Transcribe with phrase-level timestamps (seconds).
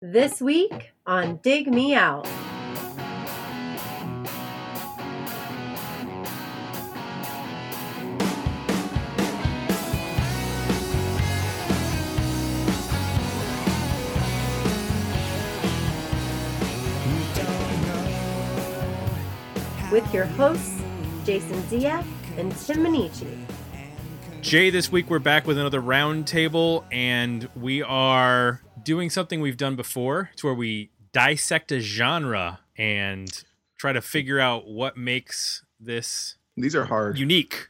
[0.00, 2.22] This week on Dig Me Out.
[19.90, 20.80] With your hosts,
[21.24, 22.04] Jason Zia
[22.36, 23.36] and Tim Minichi.
[24.42, 29.76] Jay, this week we're back with another roundtable, and we are doing something we've done
[29.76, 30.30] before.
[30.32, 33.28] It's where we dissect a genre and
[33.76, 37.18] try to figure out what makes this These are hard.
[37.18, 37.68] unique.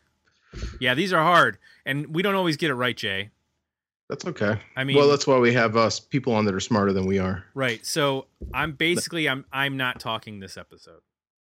[0.81, 3.31] Yeah, these are hard, and we don't always get it right, Jay.
[4.09, 4.61] That's okay.
[4.77, 7.19] I mean, well, that's why we have us people on that are smarter than we
[7.19, 7.45] are.
[7.53, 7.85] right.
[7.85, 11.01] So I'm basically I'm I'm not talking this episode.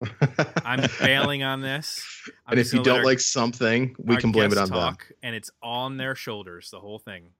[0.64, 2.04] I'm bailing on this.
[2.46, 4.96] I'm and if you don't our- like something, we can blame it on them.
[5.22, 7.30] and it's on their shoulders, the whole thing.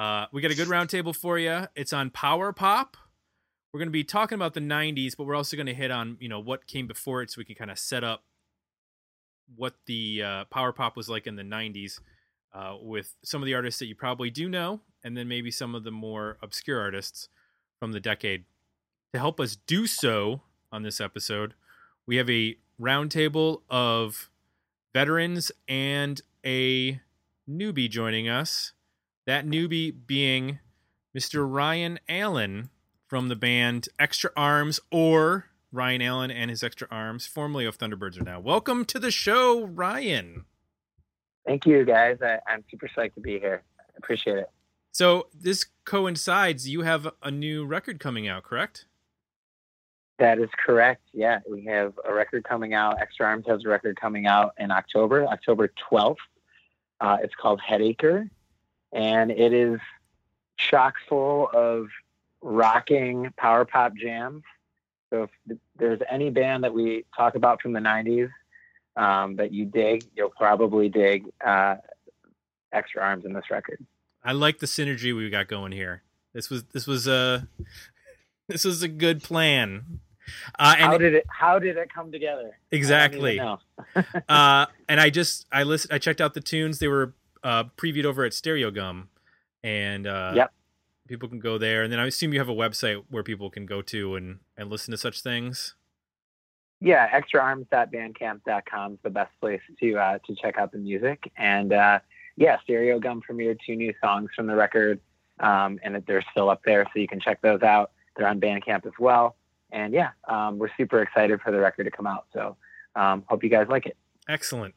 [0.00, 1.68] Uh, we got a good roundtable for you.
[1.76, 2.96] It's on Power Pop.
[3.70, 6.16] We're going to be talking about the '90s, but we're also going to hit on
[6.20, 8.24] you know what came before it, so we can kind of set up
[9.56, 12.00] what the uh, Power Pop was like in the '90s
[12.54, 15.74] uh, with some of the artists that you probably do know, and then maybe some
[15.74, 17.28] of the more obscure artists
[17.78, 18.44] from the decade.
[19.12, 20.40] To help us do so
[20.72, 21.52] on this episode,
[22.06, 24.30] we have a roundtable of
[24.94, 27.02] veterans and a
[27.46, 28.72] newbie joining us.
[29.26, 30.60] That newbie being
[31.16, 31.46] Mr.
[31.48, 32.70] Ryan Allen
[33.06, 38.20] from the band Extra Arms, or Ryan Allen and his Extra Arms, formerly of Thunderbirds
[38.20, 38.40] are now.
[38.40, 40.46] Welcome to the show, Ryan.
[41.46, 42.18] Thank you, guys.
[42.22, 43.62] I, I'm super psyched to be here.
[43.78, 44.50] I appreciate it.
[44.92, 46.68] So this coincides.
[46.68, 48.86] You have a new record coming out, correct?
[50.18, 51.02] That is correct.
[51.12, 53.00] Yeah, we have a record coming out.
[53.00, 56.16] Extra Arms has a record coming out in October, October 12th.
[57.00, 58.28] Uh, it's called Headacher,
[58.92, 59.80] and it is
[60.56, 61.88] chock full of
[62.42, 64.42] rocking power pop jams.
[65.10, 68.30] So if there's any band that we talk about from the 90s
[68.96, 71.76] um, that you dig, you'll probably dig uh,
[72.72, 73.84] Extra Arms in this record.
[74.22, 76.02] I like the synergy we got going here.
[76.32, 77.48] This was this was a
[78.48, 80.00] this was a good plan.
[80.58, 81.26] Uh, and how did it?
[81.28, 82.56] How did it come together?
[82.70, 83.40] Exactly.
[83.40, 83.60] I don't
[83.96, 84.20] even know.
[84.28, 85.92] uh, and I just I listened.
[85.92, 86.78] I checked out the tunes.
[86.78, 89.08] They were uh, previewed over at Stereogum,
[89.62, 90.52] and uh, Yep.
[91.08, 91.82] people can go there.
[91.82, 94.70] And then I assume you have a website where people can go to and and
[94.70, 95.74] listen to such things.
[96.82, 101.30] Yeah, extraarms.bandcamp.com is the best place to uh, to check out the music.
[101.36, 102.00] And uh,
[102.36, 105.00] yeah, Stereogum premiered two new songs from the record,
[105.40, 107.92] um, and they're still up there, so you can check those out.
[108.16, 109.36] They're on Bandcamp as well.
[109.72, 112.26] And yeah, um, we're super excited for the record to come out.
[112.32, 112.56] So
[112.96, 113.96] um, hope you guys like it.
[114.28, 114.74] Excellent.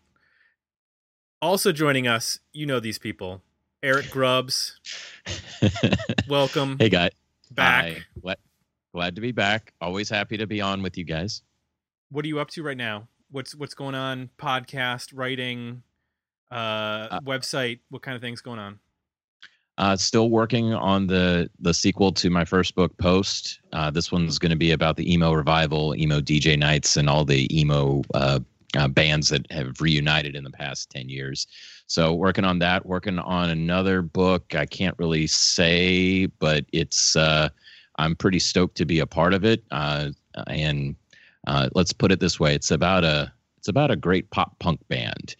[1.44, 3.42] Also joining us, you know these people,
[3.84, 4.80] Eric Grubbs.
[6.30, 7.09] Welcome hey guy.
[7.52, 7.84] back.
[7.84, 7.98] Hi.
[8.22, 8.38] Glad,
[8.94, 9.74] glad to be back.
[9.81, 11.42] Always happy to be on with you guys.
[12.12, 13.09] What are you up to right now?
[13.30, 14.30] What's what's going on?
[14.38, 15.84] Podcast, writing,
[16.50, 16.56] uh,
[17.12, 17.80] Uh, website.
[17.90, 18.80] What kind of things going on?
[19.78, 23.60] Uh, still working on the the sequel to my first book, Post.
[23.74, 27.25] Uh, this one's going to be about the emo revival, emo DJ nights, and all
[27.25, 28.40] the emo uh,
[28.78, 31.48] uh, bands that have reunited in the past ten years.
[31.88, 32.86] So working on that.
[32.86, 34.56] Working on another book.
[34.56, 37.16] I can't really say, but it's.
[37.16, 37.50] Uh,
[37.98, 39.64] I'm pretty stoked to be a part of it.
[39.72, 40.10] Uh,
[40.48, 40.96] and
[41.48, 44.80] uh, let's put it this way: it's about a it's about a great pop punk
[44.88, 45.36] band,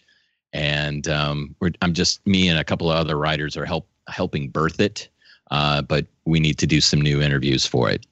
[0.54, 4.80] and um, I'm just me and a couple of other writers are help helping birth
[4.80, 5.10] it,
[5.52, 8.06] uh, but we need to do some new interviews for it.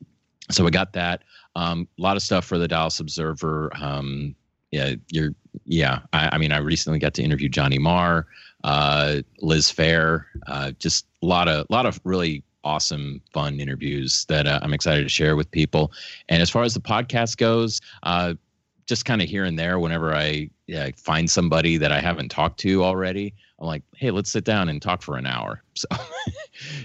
[0.50, 1.24] So we got that.
[1.56, 3.72] Um, a lot of stuff for the Dallas Observer.
[3.76, 4.36] Um,
[4.72, 5.34] yeah, you're.
[5.66, 8.26] Yeah, I, I mean, I recently got to interview Johnny Marr,
[8.64, 10.26] uh, Liz Phair.
[10.48, 15.04] Uh, just a lot of, lot of really awesome, fun interviews that uh, I'm excited
[15.04, 15.92] to share with people.
[16.30, 18.36] And as far as the podcast goes, uh,
[18.88, 22.59] just kind of here and there, whenever I yeah, find somebody that I haven't talked
[22.62, 25.64] to already, I'm like, hey, let's sit down and talk for an hour.
[25.74, 25.88] So,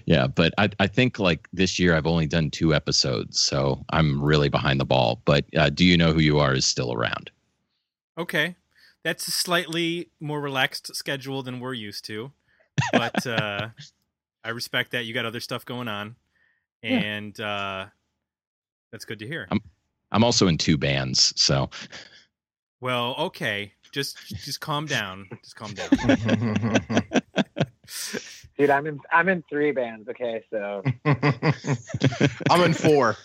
[0.07, 4.23] yeah, but I, I think like this year I've only done two episodes, so I'm
[4.23, 5.21] really behind the ball.
[5.27, 7.31] But uh, Do You Know Who You Are is still around.
[8.19, 8.57] Okay.
[9.03, 12.33] That's a slightly more relaxed schedule than we're used to.
[12.93, 13.69] But uh
[14.45, 16.17] I respect that you got other stuff going on.
[16.83, 16.91] Yeah.
[16.91, 17.87] And uh
[18.93, 19.47] that's good to hear.
[19.51, 19.61] Um,
[20.13, 21.71] I'm also in two bands, so
[22.81, 23.73] Well, okay.
[23.93, 25.27] Just just calm down.
[25.43, 25.91] Just calm down.
[28.59, 30.09] Dude, I'm in I'm in three bands.
[30.09, 30.83] Okay, so
[32.51, 33.17] I'm in four.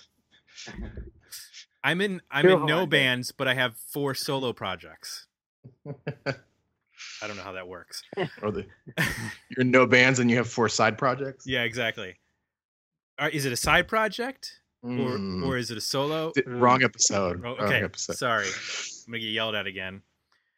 [1.83, 2.89] I'm in I'm Two in no hard.
[2.89, 5.27] bands, but I have four solo projects.
[5.87, 8.03] I don't know how that works.
[8.41, 8.65] Or the,
[9.49, 11.45] you're in no bands and you have four side projects.
[11.47, 12.15] Yeah, exactly.
[13.31, 15.45] is it a side project or Mm.
[15.45, 16.31] or is it a solo?
[16.31, 17.39] Th- wrong episode.
[17.45, 18.15] Oh, Wrong okay, episode.
[18.17, 20.01] sorry, I'm gonna get yelled at again.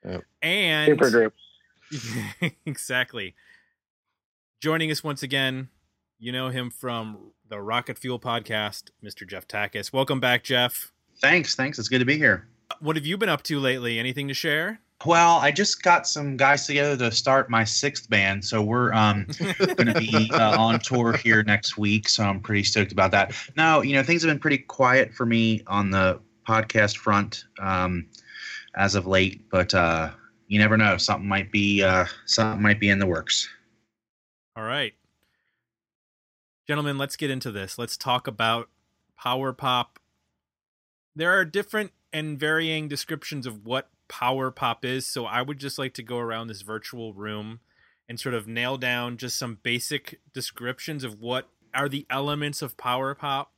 [0.06, 0.24] Yep.
[0.42, 1.34] And Super group.
[2.66, 3.36] exactly.
[4.62, 5.68] Joining us once again,
[6.20, 9.28] you know him from the Rocket Fuel podcast, Mr.
[9.28, 9.92] Jeff Takis.
[9.92, 10.93] Welcome back, Jeff.
[11.24, 11.80] Thanks, thanks.
[11.80, 12.46] It's good to be here.
[12.81, 13.98] What have you been up to lately?
[13.98, 14.81] Anything to share?
[15.06, 19.25] Well, I just got some guys together to start my sixth band, so we're um,
[19.40, 22.10] going to be uh, on tour here next week.
[22.10, 23.34] So I'm pretty stoked about that.
[23.56, 28.06] Now, you know, things have been pretty quiet for me on the podcast front um,
[28.75, 30.12] as of late, but uh,
[30.50, 30.98] you never know.
[30.98, 33.48] Something might be uh, something might be in the works.
[34.58, 34.94] All right.
[36.68, 37.78] Gentlemen, let's get into this.
[37.78, 38.68] Let's talk about
[39.18, 40.00] power pop.
[41.15, 45.77] There are different and varying descriptions of what power pop is, so I would just
[45.77, 47.60] like to go around this virtual room
[48.10, 52.77] and sort of nail down just some basic descriptions of what are the elements of
[52.77, 53.54] power pop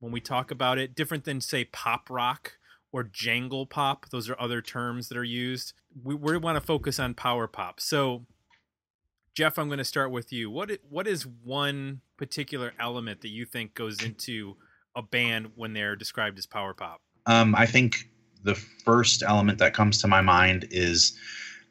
[0.00, 2.54] when we talk about it, different than say pop rock
[2.92, 4.08] or jangle pop.
[4.10, 5.72] Those are other terms that are used.
[6.02, 7.80] We, we want to focus on power pop.
[7.80, 8.26] So,
[9.34, 10.50] Jeff, I'm going to start with you.
[10.50, 14.56] What what is one particular element that you think goes into
[14.96, 17.00] a band when they're described as power pop?
[17.26, 18.08] Um, I think
[18.42, 21.16] the first element that comes to my mind is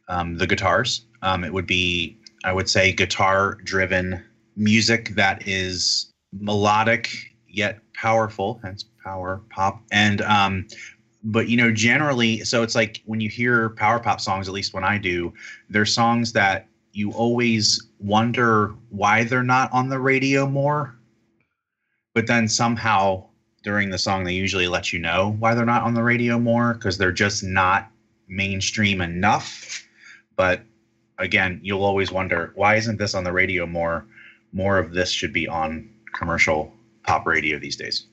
[0.08, 1.06] um, the guitars.
[1.22, 4.24] Um, it would be, I would say, guitar driven
[4.56, 7.10] music that is melodic
[7.48, 9.82] yet powerful, hence power pop.
[9.92, 10.68] And, um,
[11.24, 14.74] but you know, generally, so it's like when you hear power pop songs, at least
[14.74, 15.34] when I do,
[15.70, 20.98] they're songs that you always wonder why they're not on the radio more.
[22.14, 23.26] But then somehow
[23.64, 26.74] during the song they usually let you know why they're not on the radio more
[26.74, 27.90] because they're just not
[28.28, 29.88] mainstream enough
[30.36, 30.62] but
[31.20, 34.06] again you'll always wonder why isn't this on the radio more
[34.54, 36.74] more of this should be on commercial
[37.04, 38.08] pop radio these days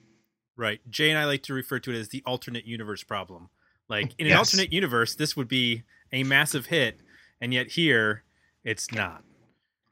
[0.56, 0.80] Right.
[0.90, 3.48] Jay and I like to refer to it as the alternate universe problem.
[3.88, 4.38] Like in an Yes.
[4.40, 6.98] alternate universe, this would be a massive hit,
[7.40, 8.24] and yet here
[8.64, 9.22] it's not.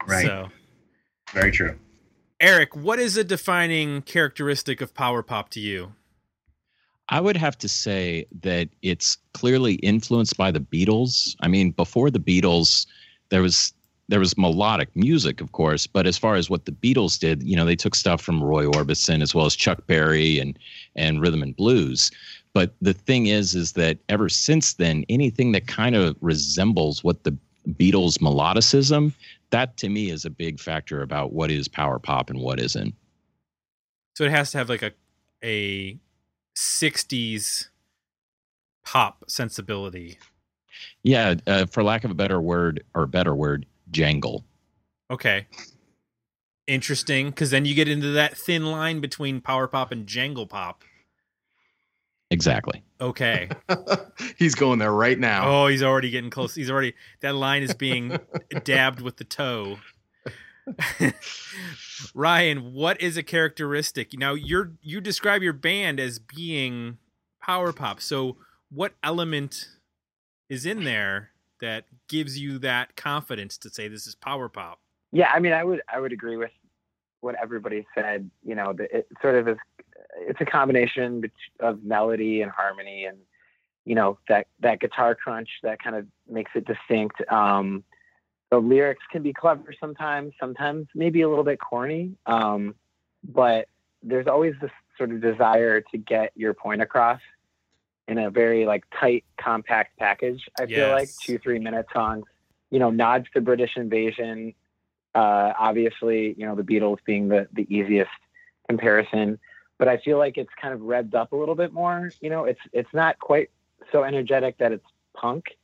[0.05, 0.49] right So,
[1.33, 1.79] very true
[2.39, 5.93] Eric, what is a defining characteristic of power pop to you?
[7.09, 11.35] I would have to say that it's clearly influenced by the Beatles.
[11.39, 12.85] I mean, before the Beatles,
[13.29, 13.73] there was
[14.09, 17.57] there was melodic music, of course, but as far as what the Beatles did, you
[17.57, 20.57] know, they took stuff from Roy Orbison as well as Chuck Berry and
[20.95, 22.11] and rhythm and blues.
[22.53, 27.23] But the thing is, is that ever since then, anything that kind of resembles what
[27.23, 27.35] the
[27.73, 29.13] Beatles melodicism,
[29.51, 32.95] that to me is a big factor about what is power pop and what isn't.
[34.15, 34.91] So it has to have like a
[35.43, 35.99] a
[36.55, 37.67] 60s
[38.83, 40.17] pop sensibility.
[41.03, 44.43] Yeah, uh, for lack of a better word or better word, jangle.
[45.11, 45.47] Okay.
[46.65, 50.83] Interesting, because then you get into that thin line between power pop and jangle pop.
[52.29, 52.83] Exactly.
[52.99, 53.49] Okay.
[54.37, 55.49] He's going there right now.
[55.49, 56.53] Oh, he's already getting close.
[56.55, 58.19] He's already that line is being
[58.63, 59.77] dabbed with the toe.
[62.13, 64.17] Ryan, what is a characteristic?
[64.17, 66.97] Now you're you describe your band as being
[67.41, 68.01] power pop.
[68.01, 68.37] So
[68.69, 69.69] what element
[70.49, 71.29] is in there
[71.61, 74.79] that gives you that confidence to say this is power pop?
[75.11, 76.51] Yeah, I mean, I would I would agree with
[77.21, 78.29] what everybody said.
[78.43, 79.57] You know, the, it sort of is.
[80.19, 81.23] It's a combination
[81.59, 83.17] of melody and harmony, and
[83.85, 87.21] you know that that guitar crunch that kind of makes it distinct.
[87.31, 87.83] Um,
[88.49, 92.75] the lyrics can be clever sometimes, sometimes maybe a little bit corny, um,
[93.23, 93.67] but
[94.03, 97.19] there's always this sort of desire to get your point across
[98.07, 100.47] in a very like tight, compact package.
[100.59, 102.25] I feel like two three minute songs.
[102.69, 104.53] You know, nods to British invasion,
[105.15, 108.11] uh, obviously, you know, the Beatles being the, the easiest
[108.67, 109.39] comparison,
[109.77, 112.11] but I feel like it's kind of revved up a little bit more.
[112.21, 113.49] You know, it's it's not quite
[113.91, 115.57] so energetic that it's punk,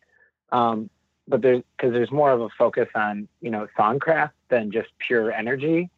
[0.51, 0.89] um,
[1.27, 5.31] but there's because there's more of a focus on you know songcraft than just pure
[5.31, 5.89] energy.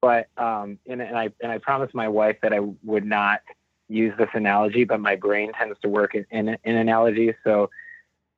[0.00, 3.42] But um, and, and I and I promised my wife that I would not
[3.88, 7.34] use this analogy, but my brain tends to work in in, in analogies.
[7.44, 7.70] So,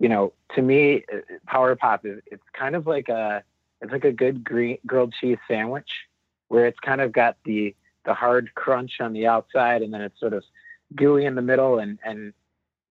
[0.01, 1.05] you know, to me,
[1.47, 3.45] power pop is it's kind of like a
[3.81, 5.91] it's like a good green, grilled cheese sandwich
[6.49, 7.75] where it's kind of got the
[8.05, 10.45] the hard crunch on the outside and then it's sort of
[10.95, 12.33] gooey in the middle and and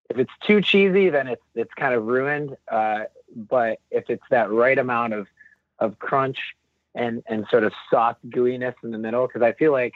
[0.09, 2.57] if it's too cheesy then it's it's kind of ruined.
[2.71, 3.01] Uh,
[3.35, 5.27] but if it's that right amount of
[5.79, 6.39] of crunch
[6.95, 9.95] and and sort of soft gooiness in the middle because I feel like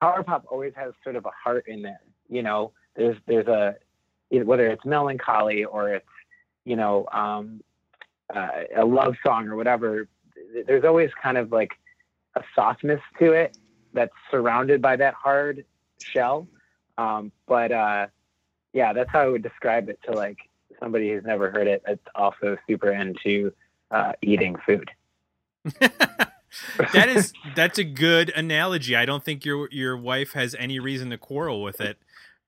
[0.00, 2.72] power pop always has sort of a heart in there you know?
[2.96, 3.76] There's there's a
[4.30, 6.06] whether it's melancholy or it's
[6.64, 7.62] you know um,
[8.34, 10.08] uh, a love song or whatever
[10.66, 11.72] there's always kind of like
[12.36, 13.56] a softness to it
[13.94, 15.64] that's surrounded by that hard
[15.98, 16.46] shell.
[16.98, 18.06] Um, but uh,
[18.72, 20.38] yeah, that's how I would describe it to like
[20.80, 21.82] somebody who's never heard it.
[21.86, 23.52] It's also super into
[23.90, 24.90] uh, eating food.
[26.92, 28.94] that is that's a good analogy.
[28.94, 31.98] I don't think your your wife has any reason to quarrel with it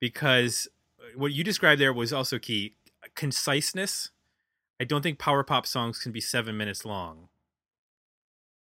[0.00, 0.68] because
[1.14, 2.74] what you described there was also key
[3.14, 4.10] conciseness.
[4.78, 7.28] I don't think power pop songs can be seven minutes long.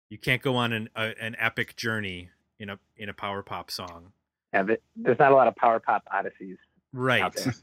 [0.09, 3.71] You can't go on an a, an epic journey in a in a power pop
[3.71, 4.11] song.
[4.53, 4.63] Yeah,
[4.95, 6.57] there's not a lot of power pop odysseys
[6.93, 7.35] Right.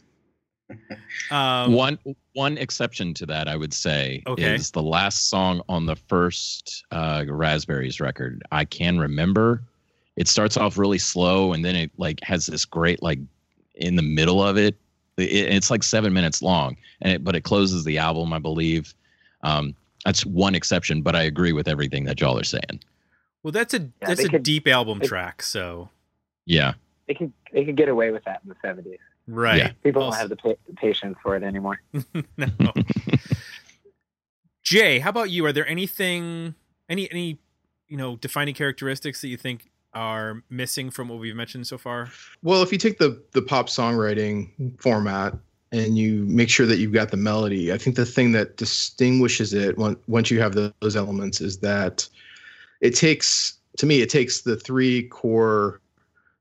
[1.30, 1.98] Um, one
[2.32, 4.54] one exception to that, I would say, Okay.
[4.54, 8.42] is the last song on the first uh, Raspberries record.
[8.52, 9.62] I can remember.
[10.16, 13.18] It starts off really slow, and then it like has this great like
[13.74, 14.76] in the middle of it.
[15.18, 18.94] it it's like seven minutes long, and it, but it closes the album, I believe.
[19.42, 22.80] Um, that's one exception, but I agree with everything that y'all are saying.
[23.42, 25.42] Well, that's a Yeah, that's a could- deep album they- track.
[25.42, 25.90] So
[26.46, 26.74] Yeah,
[27.08, 28.98] They can they could get away with that in the 70s.
[29.28, 29.58] right.
[29.58, 29.72] Yeah.
[29.84, 31.80] People Also- don't have the pa- patience for it anymore.
[32.36, 32.48] no.
[34.62, 35.44] Jay, how about you?
[35.46, 36.54] Are there anything,
[36.88, 37.38] any, any,
[37.88, 42.10] you know, defining characteristics that you think are missing from what we've mentioned so far?
[42.42, 45.34] Well, if you take the the pop songwriting format
[45.72, 49.52] and you make sure that you've got the melody, I think the thing that distinguishes
[49.52, 52.08] it on- once you have the, those elements is that
[52.82, 55.80] it takes, to me, it takes the three core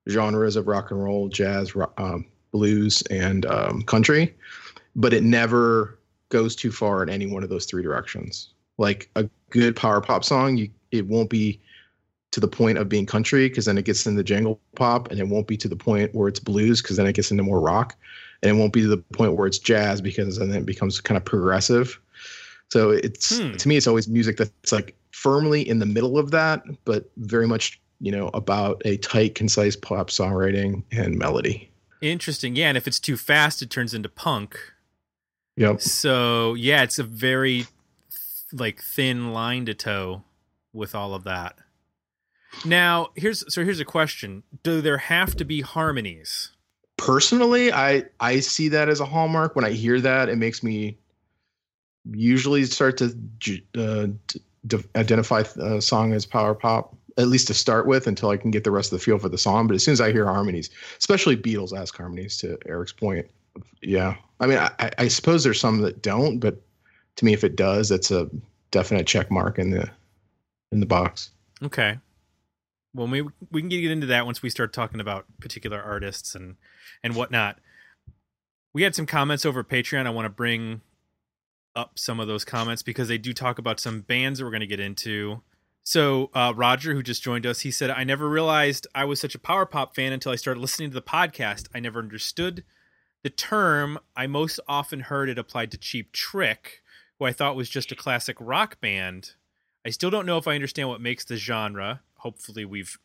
[0.09, 4.35] genres of rock and roll, jazz, ro- um, blues, and um, country,
[4.95, 5.97] but it never
[6.29, 8.49] goes too far in any one of those three directions.
[8.77, 11.61] Like a good power pop song, you it won't be
[12.31, 15.27] to the point of being country because then it gets into jangle pop and it
[15.27, 17.95] won't be to the point where it's blues because then it gets into more rock
[18.41, 21.17] and it won't be to the point where it's jazz because then it becomes kind
[21.17, 21.99] of progressive
[22.71, 23.53] so it's Hmm.
[23.53, 27.47] to me it's always music that's like firmly in the middle of that but very
[27.47, 31.67] much you know about a tight concise pop songwriting and melody
[32.01, 32.55] Interesting.
[32.55, 34.57] Yeah, and if it's too fast, it turns into punk.
[35.55, 37.67] yep So yeah, it's a very
[38.51, 40.23] like thin line to toe
[40.73, 41.59] with all of that.
[42.65, 46.49] Now, here's so here's a question: Do there have to be harmonies?
[46.97, 50.97] personally i i see that as a hallmark when i hear that it makes me
[52.11, 53.05] usually start to
[53.77, 54.07] uh,
[54.67, 58.51] d- identify a song as power pop at least to start with until i can
[58.51, 60.25] get the rest of the feel for the song but as soon as i hear
[60.25, 63.29] harmonies especially beatlesque harmonies to eric's point
[63.81, 66.61] yeah i mean i, I suppose there's some that don't but
[67.17, 68.29] to me if it does that's a
[68.71, 69.89] definite check mark in the
[70.71, 71.31] in the box
[71.63, 71.99] Okay.
[72.93, 76.55] Well, we we can get into that once we start talking about particular artists and
[77.03, 77.59] and whatnot.
[78.73, 80.07] We had some comments over Patreon.
[80.07, 80.81] I want to bring
[81.75, 84.61] up some of those comments because they do talk about some bands that we're going
[84.61, 85.41] to get into.
[85.83, 89.35] So uh, Roger, who just joined us, he said, "I never realized I was such
[89.35, 91.67] a power pop fan until I started listening to the podcast.
[91.73, 92.63] I never understood
[93.23, 93.99] the term.
[94.15, 96.81] I most often heard it applied to Cheap Trick,
[97.17, 99.33] who I thought was just a classic rock band."
[99.85, 102.01] I still don't know if I understand what makes the genre.
[102.17, 102.99] Hopefully, we've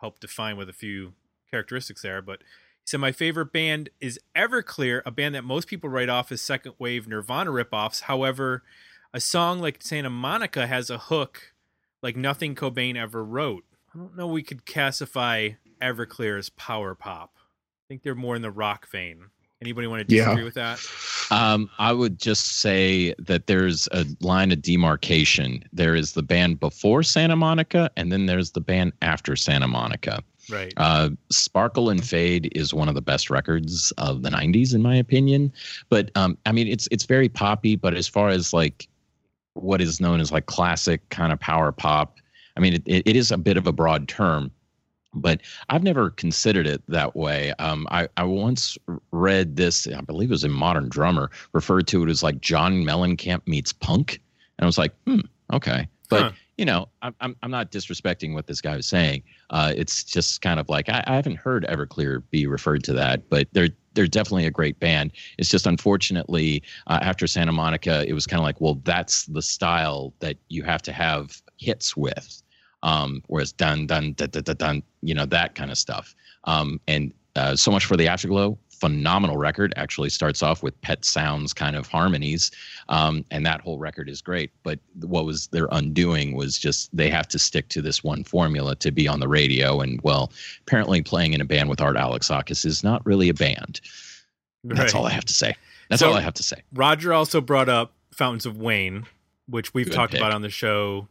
[0.00, 1.12] helped define with a few
[1.50, 2.22] characteristics there.
[2.22, 2.42] But
[2.84, 6.74] said, My favorite band is Everclear, a band that most people write off as second
[6.78, 8.02] wave Nirvana ripoffs.
[8.02, 8.62] However,
[9.12, 11.52] a song like Santa Monica has a hook
[12.02, 13.64] like nothing Cobain ever wrote.
[13.94, 15.50] I don't know we could classify
[15.80, 17.32] Everclear as power pop.
[17.36, 19.26] I think they're more in the rock vein.
[19.62, 20.24] Anybody want to Yeah.
[20.24, 20.78] disagree with that?
[21.30, 25.64] Um, I would just say that there's a line of demarcation.
[25.72, 30.22] There is the band before Santa Monica, and then there's the band after Santa Monica.
[30.50, 30.72] Right.
[30.76, 34.96] Uh, Sparkle and Fade is one of the best records of the '90s, in my
[34.96, 35.52] opinion.
[35.88, 37.76] But um, I mean, it's it's very poppy.
[37.76, 38.88] But as far as like
[39.54, 42.18] what is known as like classic kind of power pop,
[42.56, 44.50] I mean, it, it is a bit of a broad term.
[45.16, 47.52] But I've never considered it that way.
[47.60, 48.76] Um, I, I once
[49.12, 52.82] read this, I believe it was in Modern Drummer, referred to it as like John
[52.82, 54.20] Mellencamp meets punk.
[54.58, 55.20] And I was like, hmm,
[55.52, 55.86] okay.
[56.08, 56.32] But, Huh.
[56.56, 59.22] You know, I'm, I'm, not disrespecting what this guy was saying.
[59.50, 63.28] Uh, it's just kind of like, I, I haven't heard Everclear be referred to that,
[63.28, 65.12] but they're, they're definitely a great band.
[65.38, 69.42] It's just unfortunately, uh, after Santa Monica, it was kind of like, well, that's the
[69.42, 72.42] style that you have to have hits with
[72.84, 76.14] um, whereas dun dun dun dun, dun you know that kind of stuff.
[76.44, 78.56] Um, and uh, so much for the Afterglow.
[78.84, 79.72] Phenomenal record.
[79.76, 82.50] Actually starts off with Pet Sounds kind of harmonies,
[82.90, 84.50] um, and that whole record is great.
[84.62, 88.76] But what was their undoing was just they have to stick to this one formula
[88.76, 89.80] to be on the radio.
[89.80, 90.30] And well,
[90.66, 93.80] apparently playing in a band with Art Alexakis is not really a band.
[94.64, 94.94] That's Right.
[94.94, 95.54] all I have to say.
[95.88, 96.62] That's So- all I have to say.
[96.74, 99.06] Roger also brought up Fountains of Wayne,
[99.46, 100.20] which we've Good talked pick.
[100.20, 101.08] about on the show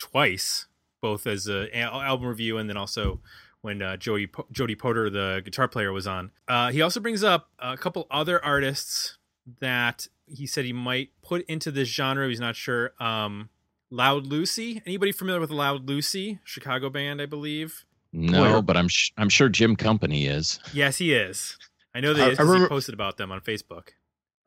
[0.00, 0.66] twice,
[1.00, 3.20] both as a al- album review and then also
[3.62, 6.30] when uh, Jody Jody Porter, the guitar player, was on.
[6.48, 9.18] Uh, he also brings up a couple other artists
[9.60, 12.28] that he said he might put into this genre.
[12.28, 12.92] He's not sure.
[13.00, 13.48] Um,
[13.90, 14.82] Loud Lucy.
[14.86, 16.40] Anybody familiar with Loud Lucy?
[16.44, 17.84] Chicago band, I believe.
[18.12, 18.62] No, Where?
[18.62, 20.58] but I'm sh- I'm sure Jim Company is.
[20.72, 21.56] Yes, he is.
[21.94, 23.88] I know I- that I he remember- posted about them on Facebook.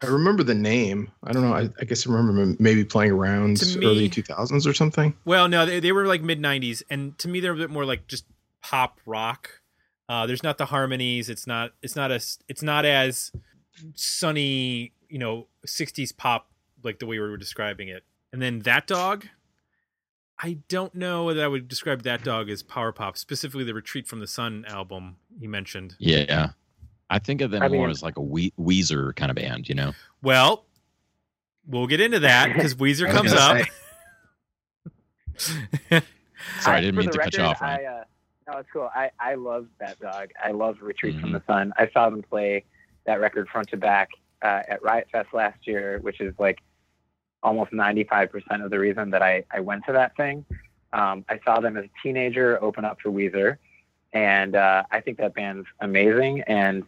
[0.02, 1.12] I remember the name.
[1.26, 1.54] I don't know.
[1.54, 5.14] I, I guess I remember maybe playing around me- early 2000s or something.
[5.26, 7.84] Well, no, they, they were like mid '90s, and to me, they're a bit more
[7.86, 8.24] like just
[8.62, 9.62] pop rock.
[10.08, 11.30] Uh, there's not the harmonies.
[11.30, 11.72] It's not.
[11.82, 12.40] It's not as.
[12.48, 13.32] It's not as
[13.96, 14.94] sunny.
[15.10, 16.50] You know, '60s pop
[16.84, 18.04] like the way we were describing it.
[18.34, 19.26] And then that dog.
[20.42, 24.08] I don't know whether I would describe that dog as power pop, specifically the Retreat
[24.08, 25.98] from the Sun album he mentioned.
[26.00, 26.52] Yeah,
[27.10, 29.68] I think of them I more mean- as like a we- Weezer kind of band.
[29.68, 29.92] You know.
[30.24, 30.64] Well,
[31.68, 33.66] we'll get into that because Weezer comes up.
[35.38, 36.02] Sorry,
[36.66, 37.80] I didn't mean the to cut you off, Ryan.
[37.86, 38.04] I, uh,
[38.50, 38.90] no, it's cool.
[38.94, 40.30] I, I love that dog.
[40.44, 41.34] I love Retreat from Mhm.
[41.34, 41.74] the Sun.
[41.78, 42.66] I saw them play
[43.06, 44.10] that record front to back
[44.42, 46.60] uh, at Riot Fest last year, which is like
[47.44, 50.46] almost 95% of the reason that I, I went to that thing.
[50.94, 53.58] Um, I saw them as a teenager open up for Weezer,
[54.14, 56.42] and uh, I think that band's amazing.
[56.42, 56.84] And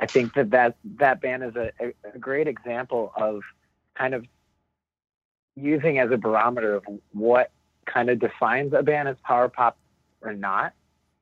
[0.00, 1.72] I think that that, that band is a,
[2.14, 3.42] a great example of
[3.94, 4.24] kind of
[5.56, 7.50] using as a barometer of what
[7.84, 9.76] kind of defines a band as power pop
[10.24, 10.72] or not.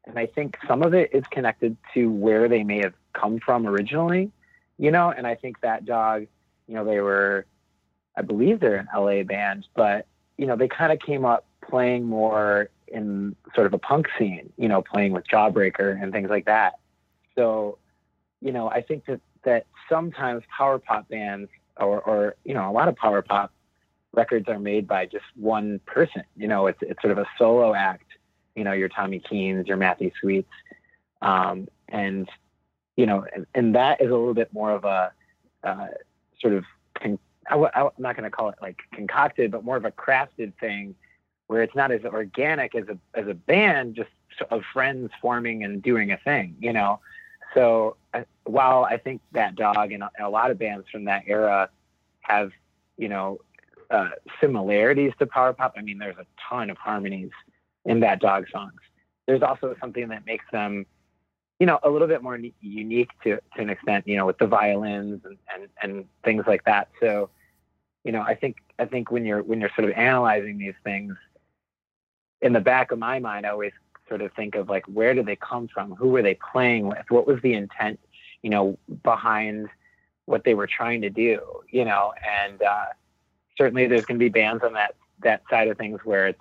[0.07, 3.67] And I think some of it is connected to where they may have come from
[3.67, 4.33] originally,
[4.79, 6.27] you know, and I think that dog,
[6.67, 7.47] you know, they were,
[8.17, 10.07] I believe they're an LA band, but,
[10.37, 14.53] you know, they kind of came up playing more in sort of a punk scene,
[14.57, 16.79] you know, playing with Jawbreaker and things like that.
[17.37, 17.79] So,
[18.41, 22.73] you know, I think that, that sometimes power pop bands or, or, you know, a
[22.73, 23.53] lot of power pop
[24.13, 26.25] records are made by just one person.
[26.37, 28.07] You know, it's it's sort of a solo act.
[28.55, 30.51] You know, your Tommy Keens, your Matthew Sweets,
[31.23, 32.29] um, and
[32.97, 35.13] you know, and, and that is a little bit more of a
[35.65, 35.87] uh,
[36.41, 39.77] sort of con- I, w- I'm not going to call it like concocted, but more
[39.77, 40.95] of a crafted thing,
[41.47, 44.11] where it's not as organic as a as a band, just
[44.51, 46.57] of friends forming and doing a thing.
[46.61, 47.01] You know,
[47.55, 51.69] so uh, while I think that dog and a, lot of bands from that era
[52.21, 52.53] have
[52.97, 53.41] you know
[53.91, 55.75] uh, similarities to power pop.
[55.77, 57.31] I mean, there's a ton of harmonies
[57.85, 58.81] in that dog songs.
[59.27, 60.87] There's also something that makes them,
[61.59, 64.47] you know, a little bit more unique to, to an extent, you know, with the
[64.47, 66.89] violins and, and, and things like that.
[67.01, 67.31] So,
[68.05, 71.15] you know, I think, I think when you're, when you're sort of analyzing these things
[72.41, 73.73] in the back of my mind, I always
[74.09, 75.93] sort of think of like, where did they come from?
[75.95, 77.05] Who were they playing with?
[77.09, 78.01] What was the intent,
[78.43, 79.69] you know, behind
[80.27, 81.41] what they were trying to do,
[81.71, 82.13] you know,
[82.45, 82.87] and, uh,
[83.59, 86.41] certainly there's going to be bands on that that side of things where it's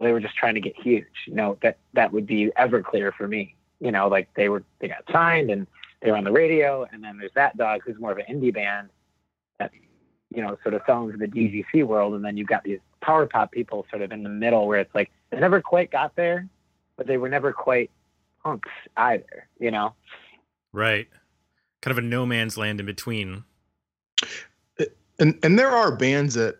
[0.00, 1.06] they were just trying to get huge.
[1.26, 3.56] You know that that would be Everclear for me.
[3.80, 5.66] You know, like they were they got signed and
[6.00, 8.54] they were on the radio, and then there's that dog who's more of an indie
[8.54, 8.90] band
[9.58, 9.72] that
[10.34, 13.26] you know sort of fell into the DGC world, and then you've got these power
[13.26, 16.46] pop people sort of in the middle where it's like they never quite got there,
[16.96, 17.90] but they were never quite
[18.42, 19.48] punks either.
[19.58, 19.94] You know.
[20.72, 21.08] Right.
[21.82, 23.44] Kind of a no man's land in between.
[25.18, 26.58] and and there are bands that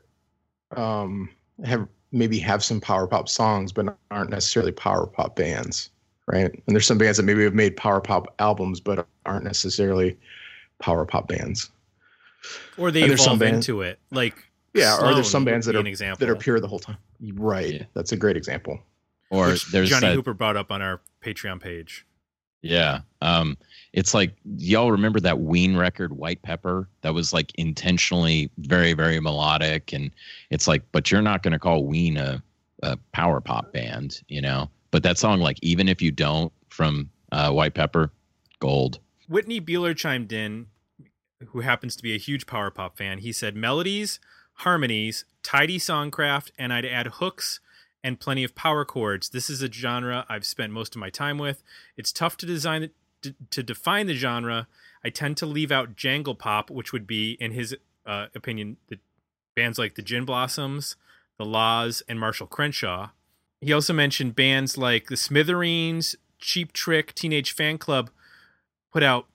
[0.77, 1.31] um
[1.65, 5.91] have maybe have some power pop songs but aren't necessarily power pop bands
[6.27, 10.17] right and there's some bands that maybe have made power pop albums but aren't necessarily
[10.81, 11.71] power pop bands
[12.79, 13.99] Or they And there's some evolve band- into it.
[14.11, 14.35] Like
[14.75, 16.25] yeah or there's some bands that are example.
[16.25, 16.97] that are pure the whole time
[17.35, 17.83] right Yeah.
[17.95, 18.81] that's a great example
[19.31, 22.07] Or which there's Johnny that, Hooper brought up on our Patreon page.
[22.63, 23.01] Yeah.
[23.23, 23.57] Um,
[23.93, 26.89] it's like y'all remember that Ween record, White Pepper?
[27.03, 30.11] That was like intentionally very, very melodic, and
[30.51, 32.43] it's like, but you're not going to call Ween a,
[32.83, 34.71] a power pop band, you know?
[34.91, 38.11] But that song, like, even if you don't, from uh, White Pepper,
[38.61, 39.01] gold.
[39.29, 40.67] Whitney Beeler chimed in,
[41.49, 43.19] who happens to be a huge power pop fan.
[43.19, 44.21] He said melodies,
[44.55, 47.61] harmonies, tidy songcraft, and I'd add hooks
[48.03, 49.29] and plenty of power chords.
[49.29, 51.63] This is a genre I've spent most of my time with.
[51.97, 52.91] It's tough to design
[53.51, 54.67] to, define the genre.
[55.05, 58.99] I tend to leave out jangle pop, which would be, in his uh, opinion, the
[59.55, 60.97] bands like the Gin Blossoms,
[61.39, 63.11] the La's, and Marshall Crenshaw.
[63.61, 68.09] He also mentioned bands like the Smithereens, Cheap Trick, Teenage Fanclub
[68.91, 69.27] put out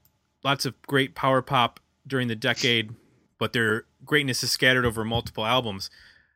[0.43, 2.91] lots of great power pop during the decade,
[3.39, 5.89] but their greatness is scattered over multiple albums.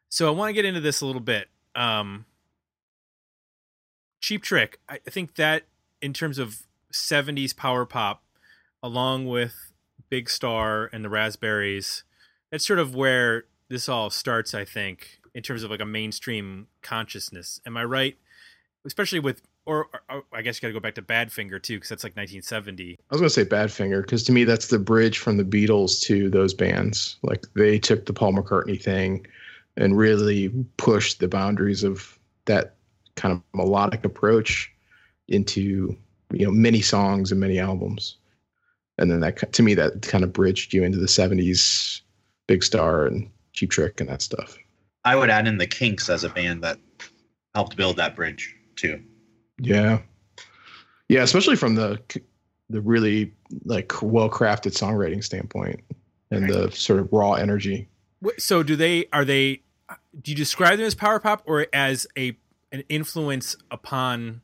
[0.07, 1.49] So I want to get into this a little bit.
[1.75, 2.25] Um,
[4.21, 5.63] Cheap Trick, I think that
[6.01, 8.23] in terms of 70s power pop,
[8.83, 9.71] along with
[10.09, 12.03] Big Star and the Raspberries,
[12.51, 15.19] that's sort of where this all starts, I think.
[15.33, 17.61] in terms of like a mainstream consciousness.
[17.65, 18.17] Am I right?
[18.85, 21.89] Especially with, or, or I guess you got to go back to Badfinger too, because
[21.89, 22.93] that's like 1970.
[22.93, 26.29] I was gonna say Badfinger because to me that's the bridge from the Beatles to
[26.29, 27.17] those bands.
[27.21, 29.27] Like they took the Paul McCartney thing
[29.79, 32.75] and really push the boundaries of that
[33.15, 34.71] kind of melodic approach
[35.27, 35.95] into
[36.31, 38.17] you know many songs and many albums.
[38.99, 42.01] And then that to me that kind of bridged you into the 70s
[42.47, 44.57] Big Star and Cheap Trick and that stuff.
[45.05, 46.77] I would add in the Kinks as a band that
[47.55, 49.01] helped build that bridge too.
[49.59, 49.99] Yeah.
[51.07, 51.99] Yeah, especially from the
[52.69, 53.33] the really
[53.65, 55.79] like well crafted songwriting standpoint
[56.31, 56.51] and Right.
[56.53, 57.87] the sort of raw energy.
[58.37, 59.05] So do they?
[59.13, 59.61] Are they?
[60.21, 62.37] Do you describe them as power pop or as a
[62.71, 64.41] an influence upon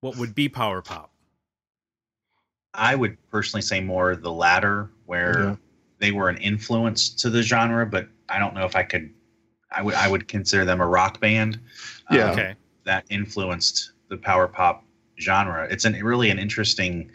[0.00, 1.10] what would be power pop?
[2.74, 5.56] I would personally say more the latter, where Yeah.
[5.98, 9.12] they were an influence to the genre, but I don't know if I could.
[9.70, 11.58] I would I would consider them a rock band.
[12.08, 12.30] Um, yeah.
[12.32, 12.54] Okay.
[12.84, 14.82] that influenced the power pop
[15.20, 15.66] genre.
[15.70, 17.10] It's an really an interesting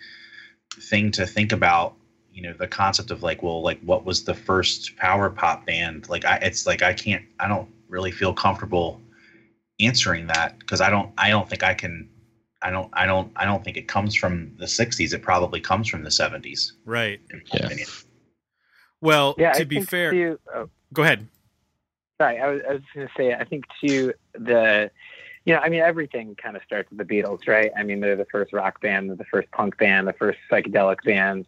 [0.76, 1.96] thing to think about.
[2.34, 6.10] You know, the concept of like, well, like what was the first power pop band?
[6.10, 9.00] Like, I it's like I can't, I don't really feel comfortable
[9.80, 12.10] answering that because I don't, I don't think I can.
[12.66, 15.14] I don't, I don't, I don't think it comes from the '60s.
[15.14, 16.72] It probably comes from the '70s.
[16.86, 17.20] Right.
[17.30, 17.66] In my Yeah.
[17.66, 17.88] opinion.
[19.02, 21.28] Well, Yeah, to I be fair, too- oh, go ahead.
[22.22, 24.90] sorry, I was, I was going to say, I think too the,
[25.44, 27.70] you know, I mean, everything kind of starts with the Beatles, right?
[27.78, 31.04] I mean, they're the first rock band, they're the first punk band, the first psychedelic
[31.04, 31.48] band, the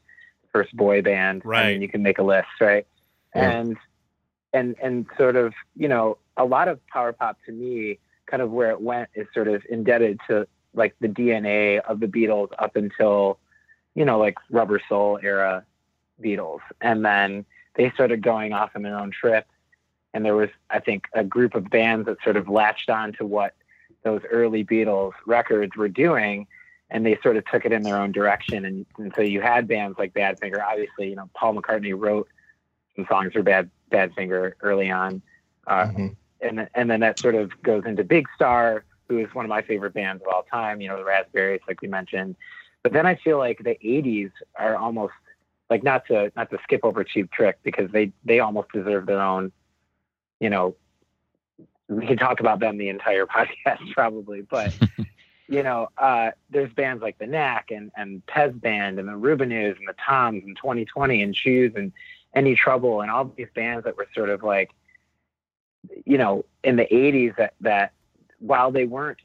[0.55, 1.41] first boy band.
[1.43, 1.71] I Right.
[1.73, 2.85] mean, you can make a list, right?
[3.35, 3.51] Yeah.
[3.51, 3.77] And
[4.53, 8.51] and and sort of, you know, a lot of power pop to me, kind of
[8.51, 12.75] where it went is sort of indebted to like the DNA of the Beatles up
[12.77, 13.37] until,
[13.95, 15.65] you know, like Rubber Soul era
[16.23, 19.45] Beatles, and then they started going off on their own trip
[20.13, 23.25] and there was i think a group of bands that sort of latched on to
[23.25, 23.53] what
[24.03, 26.47] those early beatles records were doing
[26.89, 28.65] and they sort of took it in their own direction.
[28.65, 30.61] And, and so you had bands like badfinger.
[30.63, 32.27] Obviously you know paul mccartney wrote
[32.95, 35.21] some songs for bad badfinger early on.
[35.67, 36.15] Uh, Mhm.
[36.41, 39.61] and, and then that sort of goes into big star who is one of my
[39.61, 42.35] favorite bands of all time you know the raspberries like we mentioned.
[42.83, 45.13] But then i feel like the 80s are almost
[45.71, 49.19] like not to not to skip over cheap trick because they they almost deserve their
[49.21, 49.51] own
[50.39, 50.75] you know
[51.87, 54.71] we could talk about them the entire podcast probably but
[55.47, 59.87] you know uh there's bands like the knack and and Pezband and the rubinoos and
[59.87, 61.91] the toms and 20/20 and shoes and
[62.33, 64.71] any trouble and all these bands that were sort of like
[66.05, 67.93] you know in the 80s that that
[68.39, 69.19] while they weren't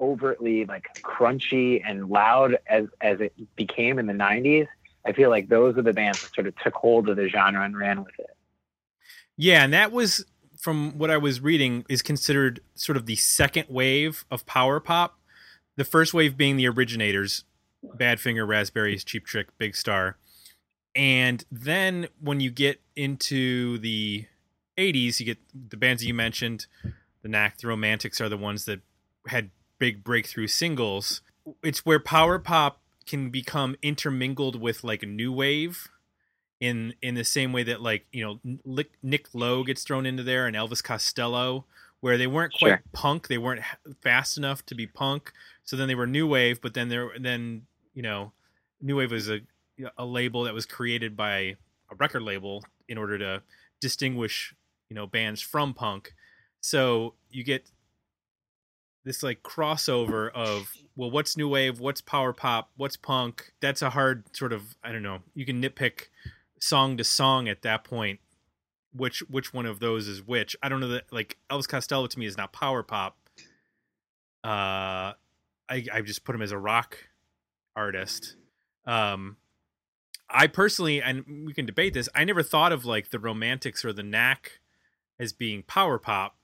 [0.00, 4.66] overtly like crunchy and loud as as it became in the 90s
[5.06, 7.64] i feel like those are the bands that sort of took hold of the genre
[7.64, 8.36] and ran with it
[9.36, 10.24] Yeah, and that was
[10.58, 15.18] from what I was reading is considered sort of the second wave of power pop.
[15.76, 17.44] The first wave being the originators,
[17.84, 20.16] Badfinger, Raspberries, Cheap Trick, Big Star.
[20.94, 24.26] And then when you get into the
[24.76, 25.38] 80s, you get
[25.70, 26.66] the bands you mentioned,
[27.22, 28.80] the Knack, the Romantics are the ones that
[29.28, 31.22] had big breakthrough singles.
[31.62, 35.88] It's where power pop can become intermingled with like a new wave
[36.60, 40.46] in in the same way that like you know Nick Lowe gets thrown into there
[40.46, 41.64] and Elvis Costello,
[42.02, 42.82] where they weren't quite Sure.
[42.92, 43.62] punk, they weren't
[44.02, 45.32] fast enough to be punk,
[45.64, 47.62] so then they were new wave, but then there then
[47.94, 48.32] you know
[48.80, 49.40] new wave was a
[49.96, 51.56] a label that was created by
[51.90, 53.42] a record label in order to
[53.80, 54.54] distinguish
[54.90, 56.12] you know bands from punk,
[56.60, 57.70] so you get
[59.04, 63.52] this like crossover of well what's new wave what's power pop what's punk?
[63.60, 66.06] That's a hard sort of i don't know you can nitpick
[66.60, 68.20] song to song at that point
[68.94, 72.18] which which one of those is which i don't know that like elvis costello to
[72.18, 73.16] me is not power pop
[74.44, 75.12] uh
[75.68, 76.98] i i just put him as a rock
[77.76, 78.36] artist
[78.86, 79.36] um
[80.28, 83.92] i personally and we can debate this i never thought of like the romantics or
[83.92, 84.60] the knack
[85.18, 86.36] as being power pop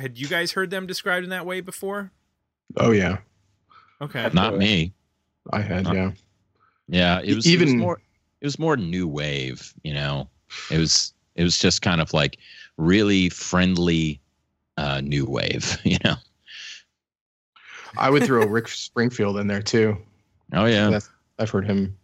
[0.00, 2.12] had you guys heard them described in that way before
[2.76, 3.18] Oh yeah,
[4.00, 4.94] okay Not me.
[5.52, 5.92] I had Huh.
[5.92, 6.10] yeah.
[6.86, 8.00] Yeah, it was, it was even- more.
[8.40, 9.74] It was more new wave.
[9.82, 10.30] You know,
[10.70, 12.38] it was it was just kind of like
[12.76, 14.20] really friendly
[14.76, 15.78] uh, new wave.
[15.84, 16.14] You know.
[17.98, 19.96] I would throw Rick Springfield in there too.
[20.52, 20.90] Oh yeah.
[20.90, 21.96] That's, I've heard him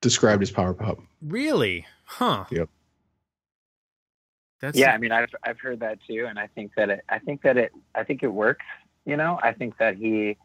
[0.00, 0.98] described as power pop.
[1.22, 2.68] really huh Yep.
[4.60, 7.18] that's yeah i mean i've i've heard that too and i think that it i
[7.20, 8.66] think that it i think it works
[9.06, 10.36] you know i think that he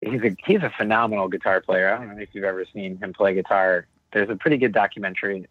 [0.00, 3.12] he's a he's a phenomenal guitar player i don't know if you've ever seen him
[3.12, 5.44] play guitar there's a pretty good documentary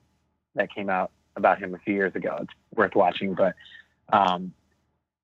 [0.58, 3.34] that came out about him a few years ago it's worth watching.
[3.34, 3.56] But
[4.12, 4.54] um,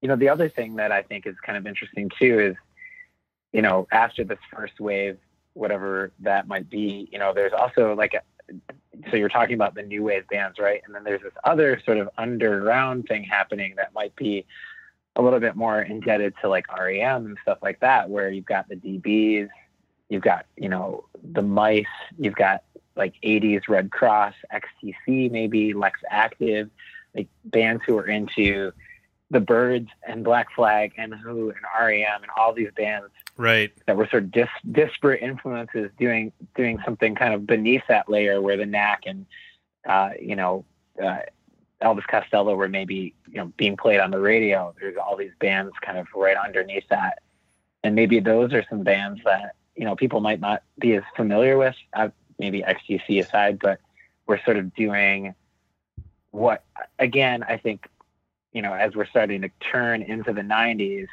[0.01, 2.55] you know, the other thing that I think is kind of interesting too is,
[3.51, 5.17] you know, after this first wave,
[5.53, 8.21] whatever that might be, you know, there's also like a
[9.09, 10.81] so you're talking about the new wave bands, right?
[10.85, 14.45] And then there's this other sort of underground thing happening that might be
[15.15, 18.67] a little bit more indebted to like REM and stuff like that, where you've got
[18.67, 19.49] the dB's,
[20.09, 21.85] you've got, you know, the mice,
[22.17, 22.63] you've got
[22.95, 26.69] like 80s Red Cross, XTC, maybe Let's Active,
[27.15, 28.71] like bands who are into
[29.31, 33.97] the Byrds and Black Flag and Who and REM and all these bands right that
[33.97, 38.57] were sort of dis- disparate influences doing doing something kind of beneath that layer where
[38.57, 39.25] the knack and
[39.87, 40.65] uh, you know
[41.03, 41.19] uh,
[41.81, 44.73] Elvis Costello were maybe you know being played on the radio.
[44.79, 47.19] There's all these bands kind of right underneath that,
[47.83, 51.57] and maybe those are some bands that you know people might not be as familiar
[51.57, 51.75] with.
[51.93, 53.79] Uh, maybe XTC aside, but
[54.27, 55.35] we're sort of doing
[56.31, 56.63] what
[56.97, 57.87] again I think
[58.53, 61.07] you know as we're starting to turn into the 90s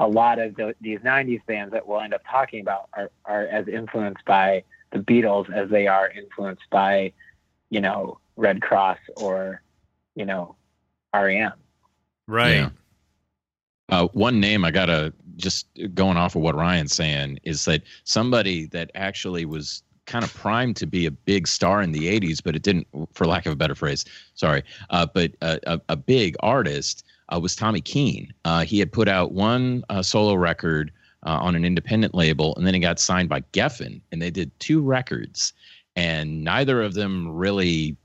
[0.00, 3.46] a lot of the, these 90s bands that we'll end up talking about are, are
[3.46, 7.12] as influenced by the Beatles as they are influenced by,
[7.68, 9.62] you know, Red Cross or,
[10.16, 10.56] you know,
[11.14, 11.52] REM.
[12.26, 12.70] right Yeah.
[13.90, 18.66] Uh, one name I gotta just going off of what Ryan's saying is that somebody
[18.66, 22.56] that actually was kind of primed to be a big star in the 80s, but
[22.56, 26.36] it didn't, for lack of a better phrase, sorry, uh, but a, a, a big
[26.40, 28.34] artist uh, was Tommy Keene.
[28.44, 30.90] Uh, he had put out one uh, solo record
[31.24, 34.50] uh, on an independent label, and then he got signed by Geffen, and they did
[34.58, 35.52] two records,
[35.94, 37.96] and neither of them really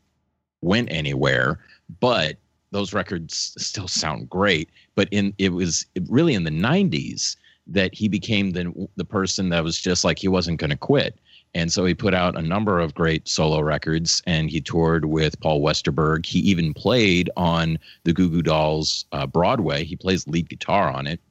[0.61, 1.59] went anywhere,
[1.99, 2.37] but
[2.71, 4.69] those records still sound great.
[4.95, 7.37] But in it was really in the 90s
[7.67, 11.17] that he became the the person that was just like he wasn't going to quit.
[11.55, 15.39] And so he put out a number of great solo records and he toured with
[15.39, 16.25] Paul Westerberg.
[16.25, 19.85] He even played on the Goo Goo Dolls uh, Broadway.
[19.85, 21.21] He plays lead guitar on it.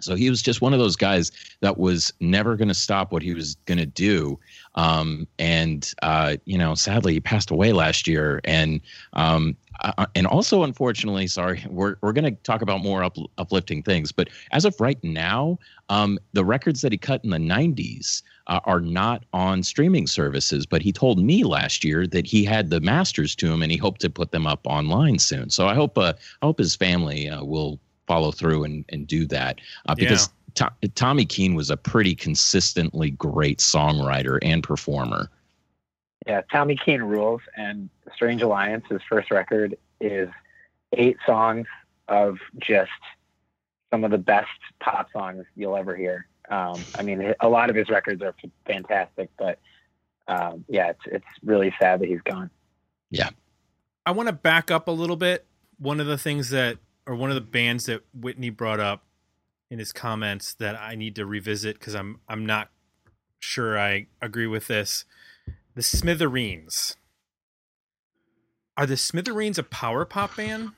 [0.00, 3.22] So he was just one of those guys that was never going to stop what
[3.22, 4.38] he was going to do.
[4.74, 8.40] Um, and, uh, you know, sadly, he passed away last year.
[8.44, 8.80] And,
[9.14, 13.82] um, uh, and also, unfortunately, sorry, we're, we're going to talk about more up, uplifting
[13.82, 14.12] things.
[14.12, 15.58] But as of right now,
[15.88, 20.66] um, the records that he cut in the 90s uh, are not on streaming services.
[20.66, 23.78] But he told me last year that he had the masters to him and he
[23.78, 25.50] hoped to put them up online soon.
[25.50, 29.26] So I hope, uh, I hope his family uh, will follow through and, and do
[29.26, 35.30] that uh, because To- Tommy Keene was a pretty consistently great songwriter and performer.
[36.26, 40.28] Yeah, Tommy Keene rules, and Strange Alliance, his first record, is
[40.92, 41.66] eight songs
[42.08, 42.90] of just
[43.92, 44.48] some of the best
[44.80, 46.26] pop songs you'll ever hear.
[46.50, 48.34] Um, I mean, a lot of his records are
[48.66, 49.58] fantastic, but
[50.28, 52.50] um, yeah, it's it's really sad that he's gone.
[53.10, 53.30] Yeah,
[54.04, 55.46] I want to back up a little bit.
[55.78, 59.04] One of the things that, or one of the bands that Whitney brought up
[59.70, 62.70] in his comments that I need to revisit because I'm I'm not
[63.38, 65.04] sure I agree with this.
[65.74, 66.96] The Smithereens.
[68.78, 70.72] Are the Smithereens a power pop band?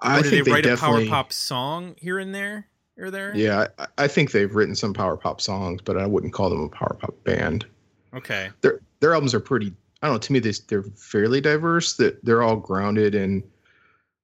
[0.00, 2.68] I or do think they they, write a power pop song here and there
[2.98, 3.34] or there?
[3.34, 6.62] Yeah, I, I think they've written some power pop songs, but I wouldn't call them
[6.62, 7.66] a power pop band.
[8.14, 8.50] Okay.
[8.60, 9.72] Their their albums are pretty.
[10.02, 10.18] I don't know.
[10.18, 11.96] To me, they, they're fairly diverse.
[11.96, 13.42] That they're all grounded in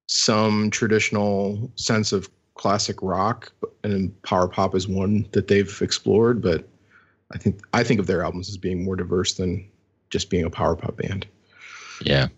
[0.06, 3.52] some traditional sense of classic rock,
[3.84, 6.42] and power pop is one that they've explored.
[6.42, 6.68] But
[7.32, 9.68] I think I think of their albums as being more diverse than
[10.10, 11.26] just being a power pop band.
[12.02, 12.28] Yeah.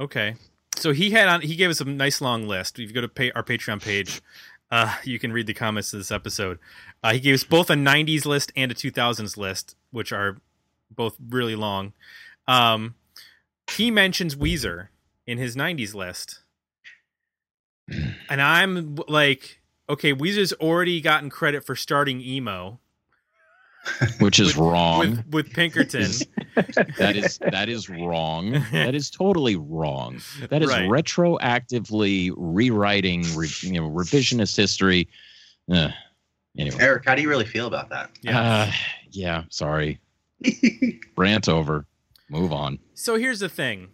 [0.00, 0.34] Okay.
[0.76, 2.78] So he had on he gave us a nice long list.
[2.78, 4.20] If you go to pay, our Patreon page,
[4.72, 6.58] uh, you can read the comments to this episode.
[7.04, 10.38] Uh, he gave us both a '90s list and a 2000s list, which are
[10.90, 11.92] both really long.
[12.48, 12.94] Um,
[13.70, 14.88] he mentions Weezer
[15.26, 16.40] in his '90s list,
[18.30, 22.80] and I'm like, okay, Weezer's already gotten credit for starting emo
[24.20, 25.00] Which is wrong.
[25.00, 26.10] with with Pinkerton.
[26.98, 28.52] that is that is wrong.
[28.72, 30.20] That is totally wrong.
[30.50, 30.88] That is Right.
[30.88, 35.08] retroactively rewriting, re, you know, revisionist history.
[35.72, 35.90] Uh,
[36.56, 38.10] anyway, Eric, how do you really feel about that?
[38.22, 38.40] Yeah.
[38.40, 38.72] Uh,
[39.10, 39.44] yeah.
[39.50, 39.98] Sorry.
[41.16, 41.86] Rant over.
[42.30, 42.78] Move on.
[42.94, 43.88] So here's the thing.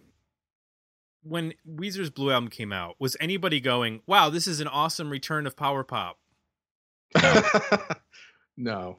[1.23, 5.45] When Weezer's Blue Album came out, was anybody going, wow, this is an awesome return
[5.47, 6.17] of power pop?
[7.15, 7.41] no.
[8.61, 8.97] No,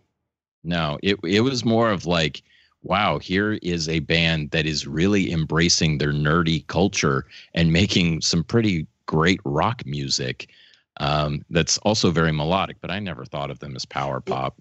[0.65, 2.43] it it was more of like,
[2.83, 8.45] wow, here is a band that is really embracing their nerdy culture and making some
[8.45, 10.51] pretty great rock music.
[10.99, 14.57] Um, that's also very melodic, but I never thought of them as power pop.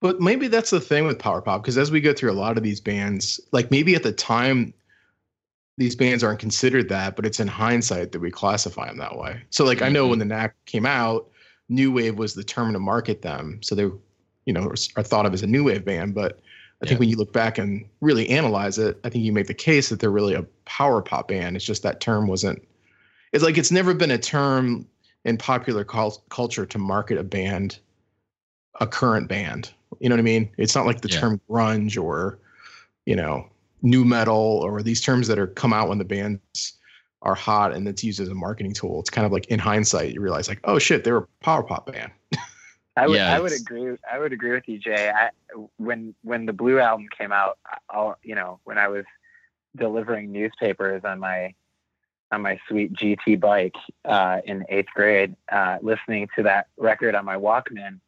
[0.00, 2.56] But maybe that's the thing with power pop because as we go through a lot
[2.56, 4.74] of these bands, like maybe at the time
[5.78, 9.42] these bands aren't considered that, but it's in hindsight that we classify them that way.
[9.50, 10.10] So like I know Mhm.
[10.10, 11.30] when the Knack came out,
[11.68, 13.90] new wave was the term to market them, so they
[14.46, 16.14] you know are thought of as a new wave band.
[16.14, 16.40] But
[16.82, 16.98] I think Yeah.
[17.00, 20.00] when you look back and really analyze it, I think you make the case that
[20.00, 21.56] they're really a power pop band.
[21.56, 22.60] It's just that term wasn't.
[23.32, 24.86] It's like it's never been a term
[25.24, 27.78] in popular cul- culture to market a band,
[28.80, 29.70] a current band.
[30.00, 30.50] You know what I mean?
[30.58, 31.20] It's not like the Yeah.
[31.20, 32.38] term grunge or,
[33.06, 33.46] you know,
[33.82, 36.72] nu metal or these terms that are come out when the bands
[37.22, 38.98] are hot and it's used as a marketing tool.
[38.98, 41.62] It's kind of like in hindsight, you realize like, oh shit, they were a power
[41.62, 42.10] pop band.
[42.96, 43.96] I would, Yeah, I would agree.
[44.10, 45.10] I would agree with you, Jay.
[45.10, 45.30] I,
[45.78, 47.58] when when the Blue album came out,
[48.22, 49.04] you know, when I was
[49.76, 51.54] delivering newspapers on my
[52.30, 53.74] on my sweet GT bike
[54.04, 58.00] uh, in eighth grade, uh, listening to that record on my Walkman,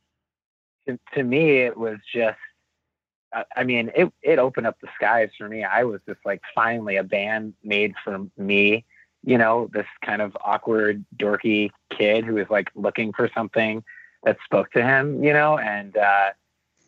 [0.89, 2.39] to, to me it was just.
[3.33, 5.65] I- I mean, it it opened up the skies for me.
[5.65, 8.85] I was just like, finally, a band made for me.
[9.25, 13.83] You know, this kind of awkward, dorky kid who was like looking for something
[14.25, 16.31] that spoke to him, you know, and uh,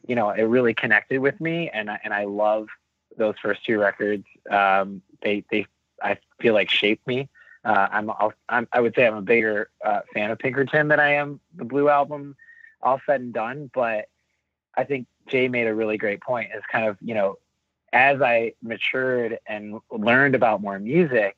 [0.06, 2.68] you know, it really connected with me, and I, and I love
[3.16, 4.24] those first two records.
[4.50, 5.66] Um, they they
[6.02, 7.28] I feel like shaped me.
[7.64, 8.10] Uh, I'm,
[8.48, 11.64] I'm I would say I'm a bigger uh, fan of Pinkerton than I am the
[11.64, 12.36] Blue album.
[12.82, 14.06] All said and done, but
[14.76, 16.50] I think Jay made a really great point.
[16.54, 17.38] Is kind of you know,
[17.92, 21.36] as I matured and learned about more music,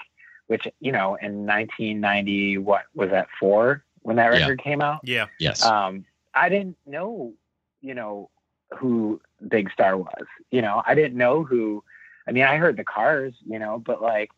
[0.49, 4.41] which you know, in 1990, what was that four when that Yeah.
[4.41, 5.01] record came out?
[5.05, 5.27] Yeah.
[5.39, 5.63] Yes.
[5.63, 7.35] um, I didn't know,
[7.83, 8.31] you know,
[8.75, 10.25] who Big Star was.
[10.51, 11.85] You know, I didn't know who.
[12.27, 14.31] I mean, I heard the Cars, you know, but like,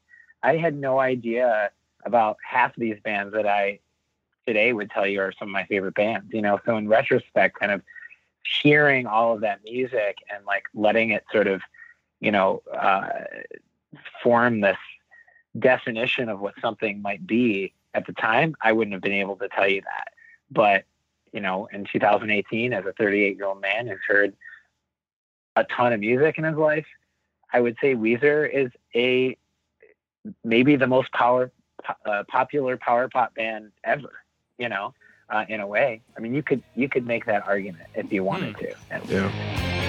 [0.42, 1.70] I had no idea
[2.04, 3.78] about half of these bands that I
[4.44, 6.32] today would tell you are some of my favorite bands.
[6.32, 7.80] You know, so in retrospect, kind of
[8.44, 11.60] hearing all of that music and like letting it sort of,
[12.18, 13.08] you know, uh,
[14.20, 14.78] form this
[15.56, 19.48] definition of what something might be at the time, I wouldn't have been able to
[19.48, 20.08] tell you that.
[20.50, 20.84] But,
[21.32, 24.34] you know, in 2018, as a 38 year old man who's heard
[25.56, 26.86] a ton of music in his life,
[27.52, 29.36] I would say Weezer is a
[30.44, 31.50] maybe the most power
[32.04, 34.12] uh, popular power pop band ever.
[34.58, 34.94] You know,
[35.30, 36.02] uh, in a way.
[36.16, 38.74] I mean, you could you could make that argument if you wanted to.
[38.90, 39.12] at least.
[39.12, 39.79] Yeah.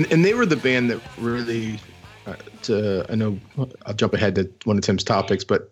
[0.00, 1.78] And and they were the band that really,
[2.26, 3.38] uh, to I know
[3.84, 5.70] I'll jump ahead to one of Tim's topics, but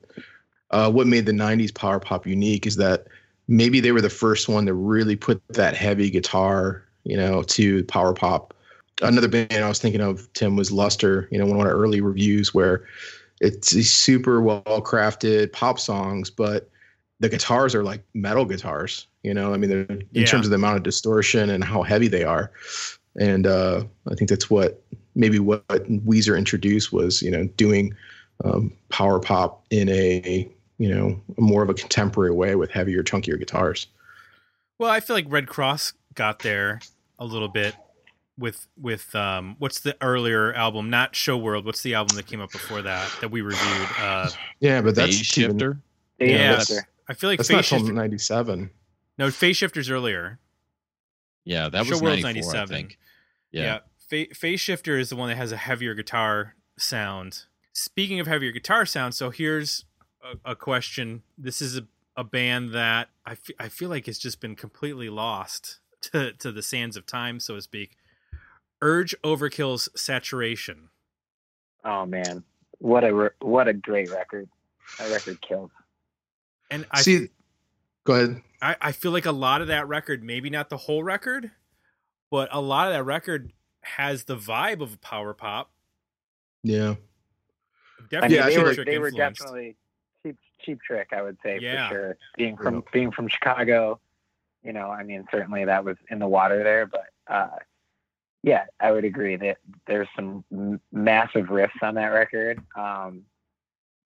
[0.70, 3.06] uh, what made the '90s power pop unique is that
[3.46, 7.84] maybe they were the first one to really put that heavy guitar, you know, to
[7.84, 8.52] power pop.
[9.00, 11.26] Another band I was thinking of, Tim, was Lustre.
[11.30, 12.86] You know, one of our early reviews where
[13.40, 16.68] it's super well crafted pop songs, but
[17.18, 19.06] the guitars are like metal guitars.
[19.22, 22.08] You know, I mean, they're, in terms of the amount of distortion and how heavy
[22.08, 22.52] they are.
[23.18, 24.82] And uh, I think that's what
[25.14, 27.94] maybe what Weezer introduced was, you know, doing
[28.44, 33.38] um, power pop in a, you know, more of a contemporary way with heavier, chunkier
[33.38, 33.88] guitars.
[34.78, 36.80] Well, I feel like Redd Kross got there
[37.18, 37.74] a little bit
[38.38, 40.88] with with um what's the earlier album?
[40.90, 41.66] Not Show World.
[41.66, 43.88] What's the album that came up before that that we reviewed?
[43.98, 45.80] Uh Yeah, but that's Phaseshifter.
[46.20, 46.88] Phase Yeah, Shifter.
[47.08, 47.92] I feel like That's Phase not till Shifter.
[47.94, 48.70] '97.
[49.18, 50.38] No, Phaseshifter's earlier.
[51.44, 52.68] Yeah, that Show was World's 94, I 97.
[52.68, 52.98] think.
[53.50, 53.62] Yeah.
[53.62, 53.78] Yeah.
[54.08, 57.44] Fa- Phaseshifter is the one that has a heavier guitar sound.
[57.72, 59.84] Speaking of heavier guitar sound, so here's
[60.22, 61.22] a, a question.
[61.36, 61.86] This is a,
[62.16, 65.80] a band that I I feel like has just been completely lost
[66.12, 67.96] to, to the sands of time, so to speak.
[68.80, 70.88] Urge Overkill's Saturation.
[71.84, 72.44] Oh man,
[72.78, 74.48] what a re- what a great record.
[74.98, 75.70] That record kills.
[76.70, 77.28] And I, See,
[78.04, 78.42] go ahead.
[78.60, 81.50] I, I feel like a lot of that record, maybe not the whole record,
[82.30, 83.52] but a lot of that record
[83.82, 85.70] has the vibe of a power pop.
[86.62, 86.94] Yeah.
[88.10, 89.76] Definitely Yeah, I they were they were definitely
[90.22, 91.08] cheap cheap trick.
[91.12, 91.88] I would say Yeah.
[91.88, 92.16] for sure.
[92.36, 92.80] Being from Yeah.
[92.92, 94.00] being from Chicago,
[94.62, 97.58] you know, I mean, certainly that was in the water there, but uh,
[98.42, 100.44] yeah, I would agree that there's some
[100.92, 102.60] massive riffs on that record.
[102.76, 103.22] Um,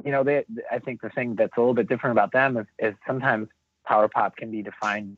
[0.05, 2.67] you know, they, I think the thing that's a little bit different about them is,
[2.79, 3.49] is sometimes
[3.87, 5.17] power pop can be defined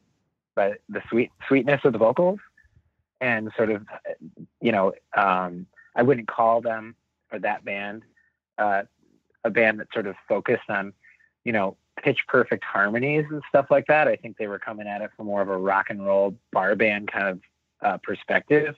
[0.55, 2.39] by the sweet sweetness of the vocals
[3.25, 3.87] and sort of,
[4.61, 5.67] you know, um,
[5.97, 6.95] I wouldn't call them
[7.33, 8.03] or that band
[8.59, 8.83] uh,
[9.45, 10.93] a band that sort of focused on,
[11.45, 14.09] you know, pitch perfect harmonies and stuff like that.
[14.09, 16.77] I think they were coming at it from more of a rock and roll bar
[16.77, 17.41] band kind of
[17.83, 18.77] uh, perspective.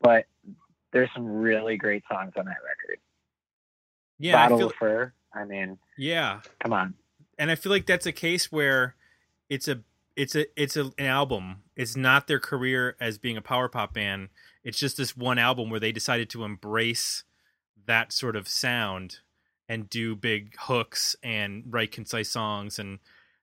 [0.00, 0.26] But
[0.92, 3.00] there's some really great songs on that record.
[4.20, 5.12] Yeah, I Bottle feel, of Fur.
[5.34, 6.94] I mean, yeah, come on.
[7.36, 8.94] and I feel like that's a case where
[9.48, 9.80] it's a
[10.18, 11.62] it's a it's a, an album.
[11.76, 14.30] It's not their career as being a power pop band.
[14.64, 17.22] It's just this one album where they decided to embrace
[17.86, 19.18] that sort of sound
[19.68, 22.80] and do big hooks and write concise songs.
[22.80, 22.98] And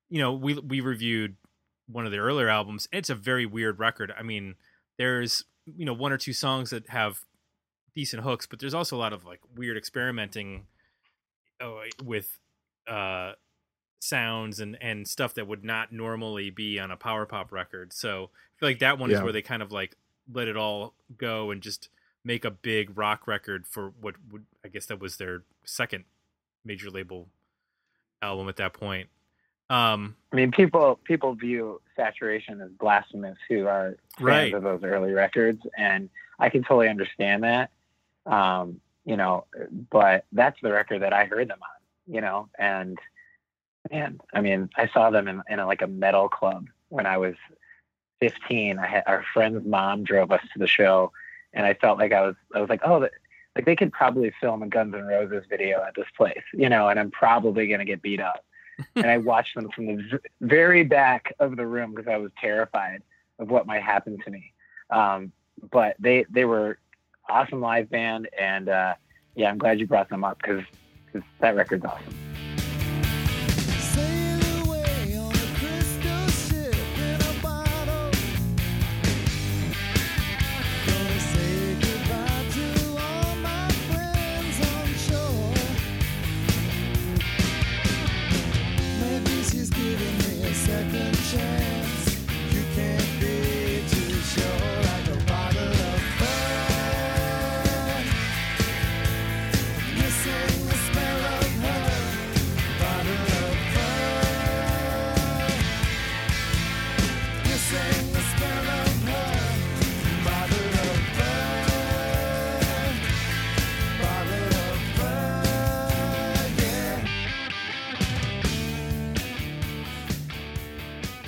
[0.09, 1.37] you know, we we reviewed
[1.87, 2.89] one of their earlier albums.
[2.91, 4.13] It's a very weird record.
[4.17, 4.55] I mean,
[4.97, 7.21] there's you know one or two songs that have
[7.95, 10.67] decent hooks, but there's also a lot of like weird experimenting
[11.61, 11.71] uh,
[12.03, 12.37] with
[12.85, 13.31] uh
[14.05, 17.91] sounds and and stuff that would not normally be on a power pop record.
[17.93, 19.95] So I feel like that one is where they kind of like
[20.31, 21.89] let it all go and just
[22.23, 26.05] make a big rock record for what would I guess that was their second
[26.63, 27.27] major label
[28.21, 29.09] album at that point.
[29.69, 34.53] Um I mean, people people view saturation as blasphemous who are fans Right.
[34.53, 37.71] of those early records, and I can totally understand that.
[38.25, 39.45] Um, you know,
[39.91, 42.13] but that's the record that I heard them on.
[42.13, 42.97] You know, and
[43.91, 47.17] man, I mean, I saw them in, in a, like a metal club when I
[47.17, 47.35] was
[48.19, 48.79] 15.
[48.79, 51.11] I had our friend's mom drove us to the show,
[51.53, 53.11] and I felt like I was I was like, oh, that,
[53.55, 56.89] like they could probably film a Guns N' Roses video at this place, you know,
[56.89, 58.43] and I'm probably gonna get beat up.
[58.95, 63.01] and I watched them from the very back of the room because I was terrified
[63.39, 64.51] of what might happen to me.
[64.89, 65.31] Um,
[65.71, 66.77] but they they were
[67.29, 68.95] awesome live band, and uh,
[69.35, 70.63] yeah, I'm glad you brought them up because
[71.39, 72.13] that record's awesome.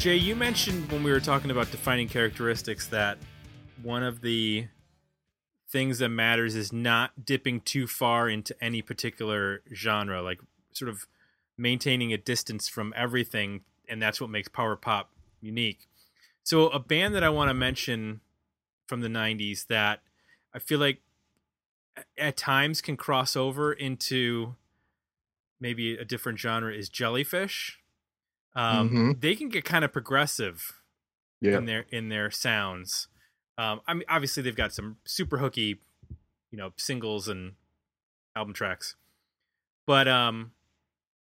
[0.08, 3.18] Jay, you mentioned when we were talking about defining characteristics that
[3.84, 4.66] one of the
[5.70, 10.39] things that matters is not dipping too far into any particular genre, like
[10.72, 11.08] sort of
[11.58, 15.89] maintaining a distance from everything, and that's what makes power pop unique.
[16.41, 18.22] So, a band that I want to mention
[18.88, 20.03] from the 90s that
[20.53, 21.01] I feel like
[22.18, 24.55] at times can cross over into
[25.60, 27.82] maybe a different genre is Jellyfish.
[28.58, 29.22] Um, Mhm.
[29.22, 30.82] They can get kind of progressive
[31.41, 31.58] Yeah.
[31.60, 33.08] in their in their sounds.
[33.58, 35.80] Um, I mean, obviously they've got some super hooky,
[36.51, 37.55] you know, singles and
[38.36, 38.95] album tracks,
[39.86, 40.53] but um,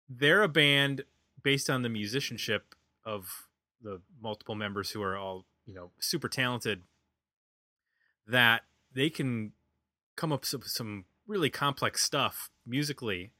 [0.10, 1.06] they're a band
[1.44, 3.48] based on the musicianship of
[3.82, 6.84] the multiple members who are all you know super talented.
[8.28, 9.54] That they can
[10.16, 13.34] come up with some really complex stuff musically.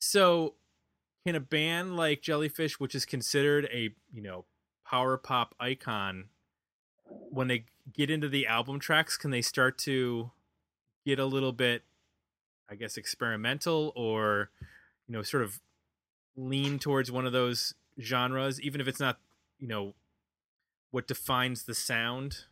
[0.00, 0.54] So,
[1.28, 4.46] can a band like Jellyfish, which is considered a you know
[4.86, 6.30] power pop icon,
[7.04, 10.30] when they get into the album tracks, can they start to
[11.04, 11.82] get a little bit,
[12.70, 14.48] I guess, experimental or
[15.06, 15.60] you know, sort of
[16.34, 19.18] lean towards one of those genres, even if it's not
[19.58, 19.92] you know
[20.92, 22.44] what defines the sound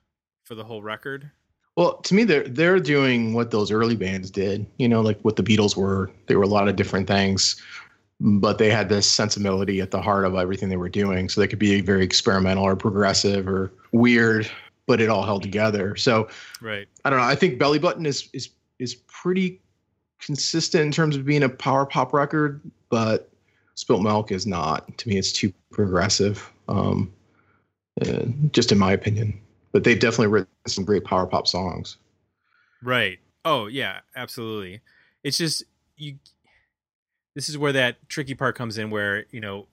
[0.44, 1.30] for the whole record?
[1.76, 4.66] Well, to me, they're they're doing what those early bands did.
[4.76, 6.10] You know, like what the Beatles were.
[6.26, 7.56] They were a lot of different things,
[8.20, 11.28] but they had this sensibility at the heart of everything they were doing.
[11.28, 14.50] So they could be very experimental or progressive or weird,
[14.86, 15.96] but it all held together.
[15.96, 16.28] So
[16.60, 16.88] Right.
[17.04, 17.24] I don't know.
[17.24, 19.60] I think Bellybutton is is is pretty
[20.20, 23.30] consistent in terms of being a power pop record, but
[23.74, 24.96] Spilt Milk is not.
[24.98, 26.50] To me, it's too progressive.
[26.68, 27.12] Um,
[28.00, 29.38] uh, just in my opinion.
[29.72, 31.96] But they've definitely written some great power pop songs.
[32.82, 33.18] Right.
[33.44, 34.80] Oh yeah, absolutely.
[35.22, 35.64] It's just
[35.96, 36.16] you
[37.37, 39.68] this is where that tricky part comes in, where you know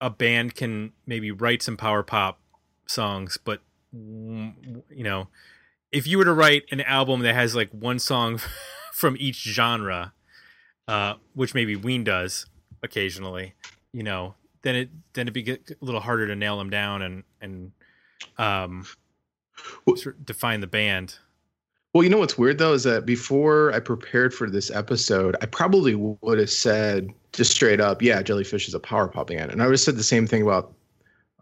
[0.00, 2.40] a band can maybe write some power pop
[2.86, 3.60] songs, but
[3.92, 4.54] you
[5.04, 5.28] know,
[5.92, 8.40] if you were to write an album that has like one song
[8.94, 10.14] from each genre,
[10.88, 12.46] uh, which maybe Ween does
[12.82, 13.54] occasionally,
[13.92, 17.24] you know, then it then it'd be a little harder to nail them down and
[17.40, 17.72] and
[18.38, 18.86] um
[19.84, 21.18] Well- sort of define the band.
[21.92, 25.46] Well, you know what's weird though is that before I prepared for this episode, I
[25.46, 29.62] probably would have said just straight up, yeah, Jellyfish is a power pop band, and
[29.62, 30.72] I would have said the same thing about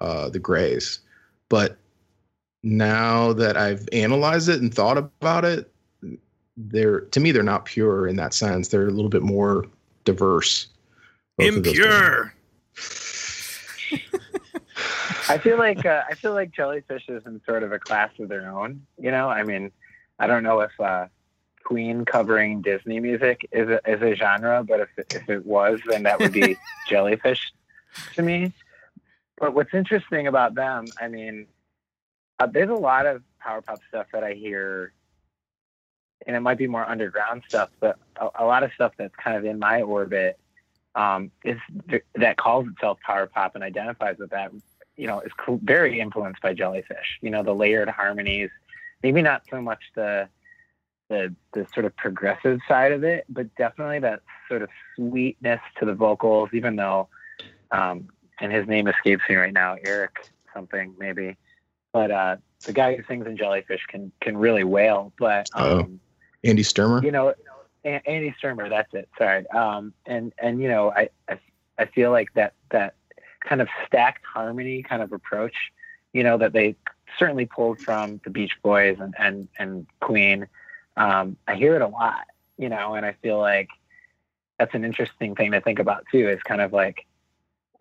[0.01, 1.01] uh, the Grays.
[1.49, 1.77] But
[2.63, 5.71] now that I've analyzed it and thought about it,
[6.57, 8.69] they're to me they're not pure in that sense.
[8.69, 9.67] They're a little bit more
[10.05, 10.67] diverse.
[11.37, 11.79] both of those bands.
[11.79, 12.35] Impure.
[15.29, 18.29] I feel like uh, I feel like jellyfish is in sort of a class of
[18.29, 18.87] their own.
[18.99, 19.71] You know, I mean,
[20.19, 21.07] I don't know if uh,
[21.65, 25.81] Queen covering Disney music is a, is a genre, but if it, if it was,
[25.87, 26.57] then that would be
[26.89, 27.53] jellyfish
[28.15, 28.53] to me.
[29.39, 31.47] But what's interesting about them, I mean,
[32.39, 34.93] uh, there's a lot of power pop stuff that I hear,
[36.27, 39.37] and it might be more underground stuff, but a, a lot of stuff that's kind
[39.37, 40.39] of in my orbit
[40.95, 41.59] um, is
[42.17, 44.51] that calls itself power pop and identifies with that
[44.99, 47.19] you know, is very influenced by Jellyfish.
[47.23, 48.51] You know, the layered harmonies,
[49.03, 50.29] maybe not so much the
[51.09, 55.87] the the sort of progressive side of it, but definitely that sort of sweetness to
[55.87, 56.51] the vocals.
[56.53, 57.09] Even though,
[57.71, 58.09] um,
[58.41, 60.17] and his name escapes me right now, Eric
[60.55, 61.37] something maybe,
[61.93, 65.13] but uh, the guy who sings in Jellyfish can can really wail.
[65.19, 65.81] But Oh.
[65.81, 66.01] um,
[66.45, 67.03] Andy Sturmer.
[67.05, 67.35] you know,
[67.85, 69.09] A- Andy Sturmer, that's it.
[69.19, 69.47] Sorry.
[69.51, 71.39] Um, and and you know, I, I
[71.79, 72.95] I feel like that that
[73.49, 75.55] kind of stacked harmony kind of approach,
[76.13, 76.77] you know, that they
[77.19, 80.47] certainly pulled from the Beach Boys and and and Queen.
[80.97, 83.69] Um, I hear it a lot, you know, and I feel like
[84.59, 86.29] that's an interesting thing to think about too.
[86.29, 87.07] Is kind of like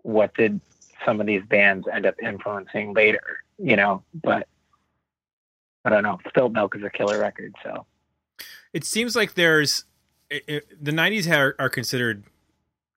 [0.03, 0.61] what did
[1.05, 4.03] some of these bands end up influencing later, you know?
[4.13, 4.47] But
[5.85, 6.19] I don't know.
[6.27, 7.85] Spilled Milk is a killer record, so.
[8.73, 9.85] It seems like there's
[10.29, 12.23] it, it- the '90s are, are considered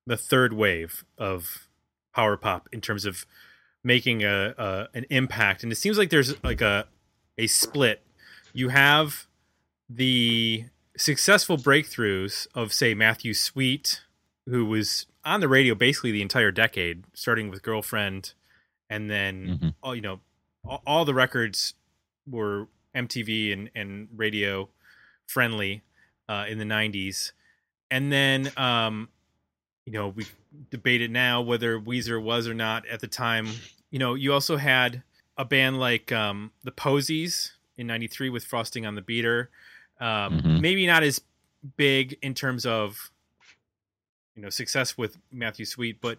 [0.07, 1.69] the third wave of
[2.15, 3.25] power pop in terms of
[3.85, 6.87] making a, a an impact, and it seems like there's like a
[7.39, 8.03] a split.
[8.53, 9.27] You have
[9.89, 10.65] the
[10.97, 14.03] successful breakthroughs of say Matthew Sweet,
[14.47, 18.33] who was on the radio basically the entire decade, starting with Girlfriend,
[18.89, 19.75] and then Mhm.
[19.83, 20.21] all you know,
[20.65, 21.75] all, all the records
[22.27, 24.69] were MTV and and radio
[25.27, 25.83] friendly
[26.29, 27.33] uh, in the 90s.
[27.91, 29.09] And then, um,
[29.87, 30.25] you know, we
[30.71, 33.49] debated now whether Weezer was or not at the time.
[33.91, 35.03] You know, you also had
[35.37, 39.51] a band like um, the Posies in 93 with Frosting on the Beater.
[40.01, 40.61] Um, Mhm.
[40.61, 41.21] Maybe not as
[41.77, 43.11] big in terms of,
[44.35, 46.19] you know, success with Matthew Sweet, but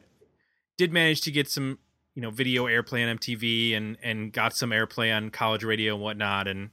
[0.77, 1.79] did manage to get some,
[2.15, 6.03] you know, video airplay on MTV and, and got some airplay on college radio and
[6.03, 6.47] whatnot.
[6.47, 6.69] And,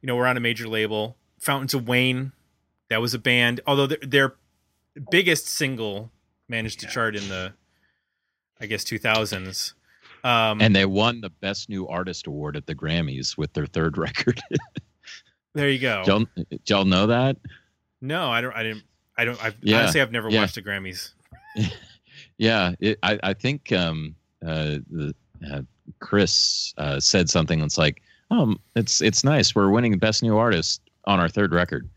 [0.00, 1.16] you know, we're on a major label.
[1.40, 2.32] Fountains of Wayne,
[2.88, 3.60] that was a band.
[3.66, 4.34] Although their, their
[5.10, 6.10] biggest single
[6.48, 7.52] managed to chart in the,
[8.60, 9.74] I guess, 2000s.
[10.24, 13.98] Um, And they won the Best New Artist Award at the Grammys with their third
[13.98, 14.40] record.
[15.54, 16.02] there you go.
[16.04, 17.36] did, y'all, did y'all know that?
[18.00, 18.54] No, I don't.
[18.54, 18.82] I didn't.
[19.16, 19.42] I don't.
[19.44, 20.40] I've, Yeah, honestly, I've never yeah.
[20.40, 21.10] watched the Grammys.
[22.38, 24.14] Yeah, it, I, I think um,
[24.44, 25.14] uh, the,
[25.50, 25.62] uh,
[26.00, 29.54] Chris uh, said something that's like, "Oh, it's it's nice.
[29.54, 31.88] We're winning Best New Artist on our third record."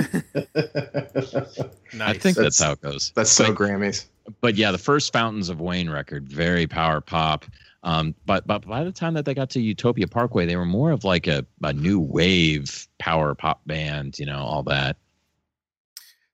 [1.96, 2.10] Nice.
[2.10, 3.12] I think that's, That's- how it goes.
[3.16, 4.06] That's so But- Grammys.
[4.42, 7.46] but yeah, the first Fountains of Wayne record, very power pop.
[7.84, 10.92] Um, but but by the time that they got to Utopia Parkway, they were more
[10.92, 14.96] of like a, a new wave power pop band, you know, all that.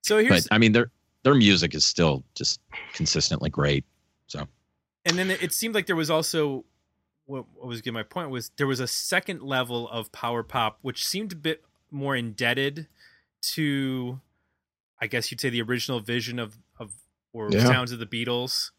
[0.04, 0.92] so here's But I mean, their
[1.24, 2.62] their music is still just
[2.94, 3.84] consistently great.
[4.28, 4.48] So
[5.06, 6.66] and then it seemed like there was also
[7.26, 10.78] what, what was getting my point was there was a second level of power pop
[10.84, 12.88] which seemed a bit more indebted
[13.42, 14.20] to
[15.02, 16.92] i guess you'd say the original vision of of
[17.34, 17.66] or Yeah.
[17.66, 18.72] sounds of the beatles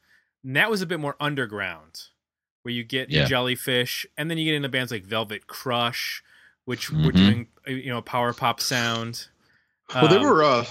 [0.45, 2.01] and that was a bit more underground
[2.63, 3.25] where you get Yeah.
[3.25, 6.23] jellyfish and then you get into bands like velvet crush
[6.67, 7.17] which were Mhm.
[7.17, 9.29] doing uh, you know a power pop sound
[9.95, 10.45] Well, they Um, were.
[10.45, 10.65] Uh,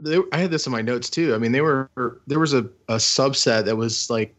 [0.00, 1.34] they, I had this in my notes too.
[1.34, 1.88] I mean, they were.
[2.26, 4.34] There was a, a subset that was like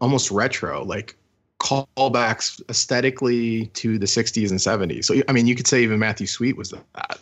[0.00, 1.14] almost retro, like
[1.60, 5.04] callbacks aesthetically to the '60s and '70s.
[5.04, 7.20] So, I mean, you could say even Matthew Sweet was that,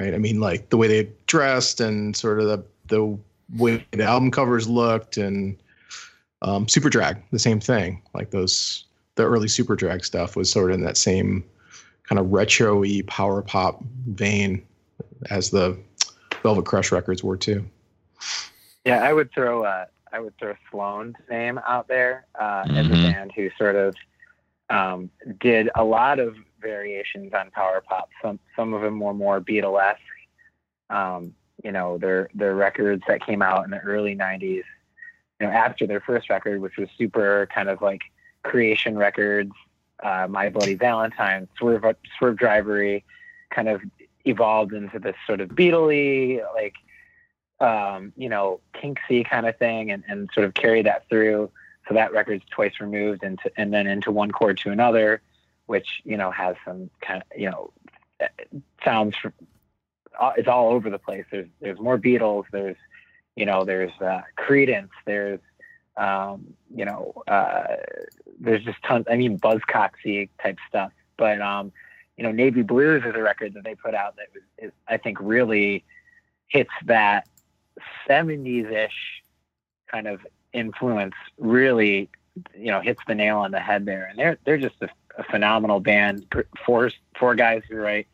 [0.00, 0.14] right?
[0.14, 3.18] I mean, like the way they dressed and sort of the the
[3.58, 5.56] way the album covers looked, and
[6.42, 8.02] um, Superdrag, the same thing.
[8.14, 8.84] Like those,
[9.16, 11.44] the early Superdrag stuff was sort of in that same
[12.04, 14.64] kind of retro-y power pop vein
[15.30, 15.78] as the
[16.42, 17.64] Velvet Crush records were too.
[18.84, 22.90] Yeah, I would throw uh, I would throw Sloan's name out there uh, as a
[22.90, 23.02] Mhm.
[23.02, 23.94] band who sort of
[24.70, 28.10] um, did a lot of variations on power pop.
[28.22, 29.96] Some some of them were more Beatlesque.
[30.88, 34.64] Um, you know, their their records that came out in the early '90s.
[35.40, 38.02] You know, after their first record, which was super kind of like
[38.42, 39.52] creation records,
[40.02, 41.84] uh, My Bloody Valentine, Swerve
[42.18, 43.04] Swerve Drivery,
[43.50, 43.80] kind of
[44.26, 46.74] evolved into this sort of Beatley like
[47.60, 51.50] um, you know, kinksy kind of thing and, and sort of carry that through.
[51.88, 55.20] So that record's twice removed into and then into one chord to another,
[55.70, 57.72] which, you know, has some kind of, you know,
[58.84, 59.14] sounds
[60.18, 61.24] uh, it's all over the place.
[61.30, 62.76] There's there's more Beatles, there's
[63.36, 65.38] you know, there's uh Creedence, there's
[65.96, 67.76] um, you know, uh
[68.40, 70.90] there's just tons I mean buzzcoxy type stuff.
[71.16, 71.70] But um,
[72.16, 74.96] you know, Navy Blues is a record that they put out that was is, I
[74.96, 75.84] think really
[76.48, 77.28] hits that
[78.08, 79.22] 70s ish
[79.88, 80.18] kind of
[80.52, 82.10] influence really
[82.56, 85.24] you know hits the nail on the head there and they're they're just a, a
[85.24, 86.26] phenomenal band.
[86.64, 88.06] Four four guys who write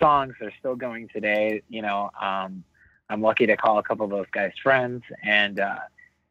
[0.00, 2.64] songs they're still going today you know um
[3.08, 5.02] i'm lucky to call a couple of those guys friends.
[5.22, 5.78] And uh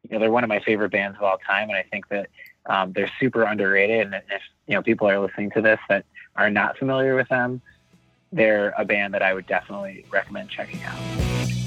[0.02, 1.68] you know they're one of my favorite bands of all time.
[1.68, 2.28] And i think that
[2.66, 4.06] um they're super underrated.
[4.06, 6.04] And if you know people are listening to this that
[6.36, 7.62] are not familiar with them
[8.32, 11.61] they're a band that i would definitely recommend checking out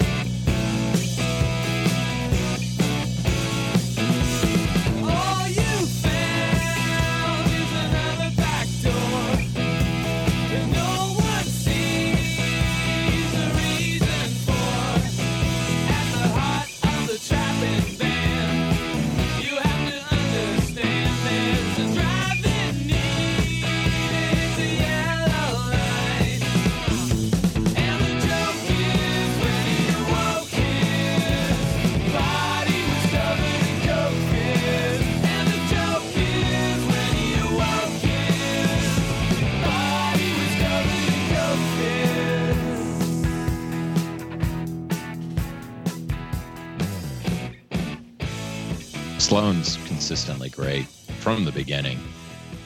[49.35, 50.85] Sloan's consistently great
[51.19, 51.99] from the beginning,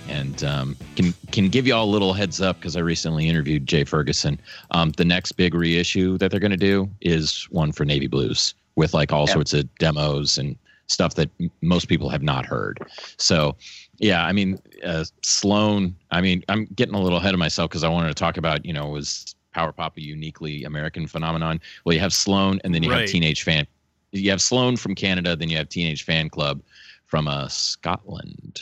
[0.07, 3.65] and um, can can give you all a little heads up because I recently interviewed
[3.65, 4.39] Jay Ferguson.
[4.69, 8.53] Um, the next big reissue that they're going to do is one for Navy Blues
[8.75, 9.33] with like all Yeah.
[9.33, 10.55] sorts of demos and
[10.85, 12.79] stuff that m- most people have not heard.
[13.17, 13.55] So,
[13.97, 15.95] yeah, I mean, uh, Sloan.
[16.11, 18.63] I mean, I'm getting a little ahead of myself because I wanted to talk about
[18.63, 21.61] you know was power pop a uniquely American phenomenon?
[21.83, 22.99] Well, you have Sloan, and then you Right.
[22.99, 23.65] have Teenage Fan
[24.11, 26.61] you have Sloan from Canada, then you have Teenage Fanclub
[27.05, 28.61] from uh, Scotland.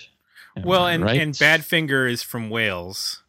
[0.56, 1.22] Am Well, I and right?
[1.22, 3.24] and Badfinger is from Wales.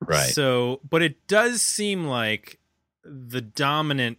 [0.00, 0.30] right.
[0.32, 2.58] So, but it does seem like
[3.04, 4.18] the dominant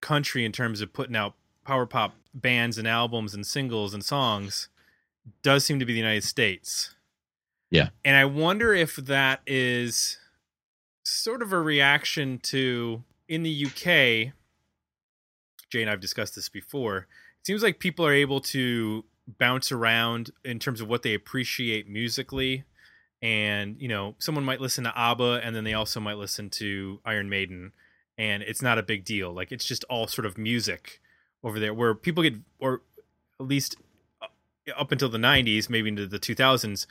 [0.00, 4.68] country in terms of putting out power pop bands and albums and singles and songs
[5.42, 6.94] does seem to be the United States.
[7.70, 7.88] Yeah.
[8.04, 10.18] And I wonder if that is
[11.02, 14.32] sort of a reaction to in the UK
[15.70, 16.98] Jay and I've discussed this before.
[17.40, 19.04] It seems like people are able to
[19.38, 22.64] bounce around in terms of what they appreciate musically
[23.22, 27.00] and you know someone might listen to ABBA and then they also might listen to
[27.04, 27.72] Iron Maiden
[28.18, 31.00] and it's not a big deal like it's just all sort of music
[31.42, 32.82] over there where people get or
[33.40, 33.76] at least
[34.22, 34.26] uh,
[34.76, 36.86] up until the 90s maybe into the 2000s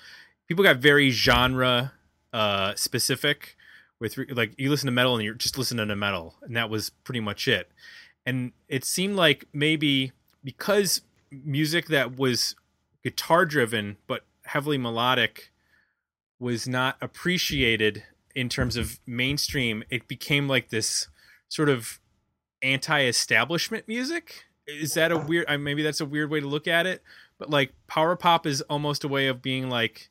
[0.48, 1.94] people got very genre
[2.34, 3.56] uh specific
[4.00, 6.90] with like you listen to metal and you're just listening to metal and that was
[6.90, 7.72] pretty much it
[8.26, 10.12] and it seemed like maybe
[10.44, 11.02] because
[11.32, 12.56] music that was
[13.04, 15.52] guitar driven but heavily melodic
[16.40, 18.04] was not appreciated
[18.36, 21.08] in terms of mainstream it became like this
[21.48, 22.00] sort of
[22.62, 24.46] anti-establishment music?
[24.68, 27.04] Is that a weird maybe that's a weird way to look at it
[27.38, 30.10] but like power pop is almost a way of being like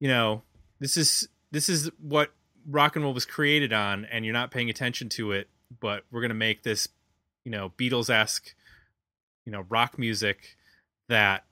[0.00, 0.42] you know
[0.80, 2.32] this is this is what
[2.68, 5.48] rock and roll was created on and you're not paying attention to it
[5.80, 6.88] but we're going to make this
[7.44, 8.54] you know beatles-esque
[9.44, 10.56] you know rock music
[11.08, 11.44] that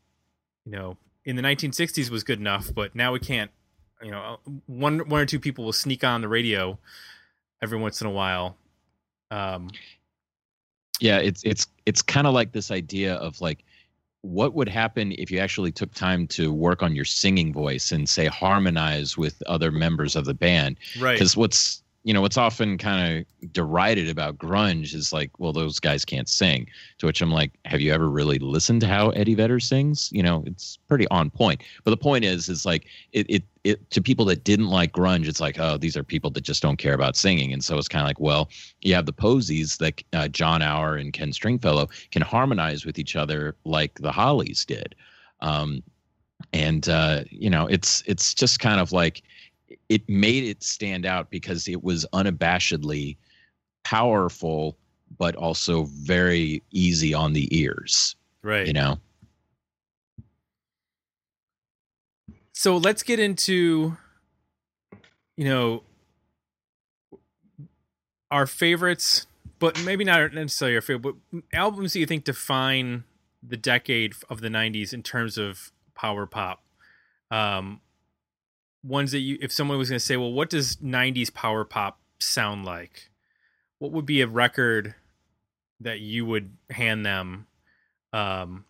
[0.64, 3.50] you know in the 1960s was good enough but now we can't
[4.02, 6.78] you know one one or two people will sneak on the radio
[7.62, 8.56] every once in a while
[9.30, 9.68] um
[11.02, 13.64] yeah, it's it's it's kind of like this idea of like
[14.20, 18.08] what would happen if you actually took time to work on your singing voice and
[18.08, 20.76] say harmonize with other members of the band?
[21.00, 21.14] Right.
[21.14, 25.78] Because what's you know what's often kind of derided about grunge is like, well, those
[25.78, 26.66] guys can't sing.
[26.98, 30.10] To which I'm like, have you ever really listened to how Eddie Vedder sings?
[30.12, 31.62] You know, it's pretty on point.
[31.84, 35.28] But the point is, is like it it it to people that didn't like grunge,
[35.28, 37.52] it's like, oh, these are people that just don't care about singing.
[37.52, 38.48] And so it's kind of like, well,
[38.80, 43.14] you have the posies that uh, Jon Auer and Ken Stringfellow can harmonize with each
[43.14, 44.96] other like the Hollies did.
[45.40, 45.82] Um,
[46.52, 49.22] and uh, you know, it's it's just kind of like
[49.92, 53.16] it made it stand out because it was unabashedly
[53.84, 54.76] powerful
[55.18, 58.66] but also very easy on the ears Right.
[58.66, 58.98] you know
[62.62, 63.96] So let's get into,
[65.36, 65.82] you know,
[68.30, 69.26] our favorites,
[69.58, 73.02] but maybe not necessarily our favorite, but albums that you think define
[73.42, 76.62] the decade of the '90s in terms of power pop.
[77.32, 77.80] Um,
[78.82, 82.00] ones that you, if someone was going to say, well, what does '90s power pop
[82.18, 83.10] sound like?
[83.78, 84.94] What would be a record
[85.80, 87.46] that you would hand them?
[88.12, 88.64] Um,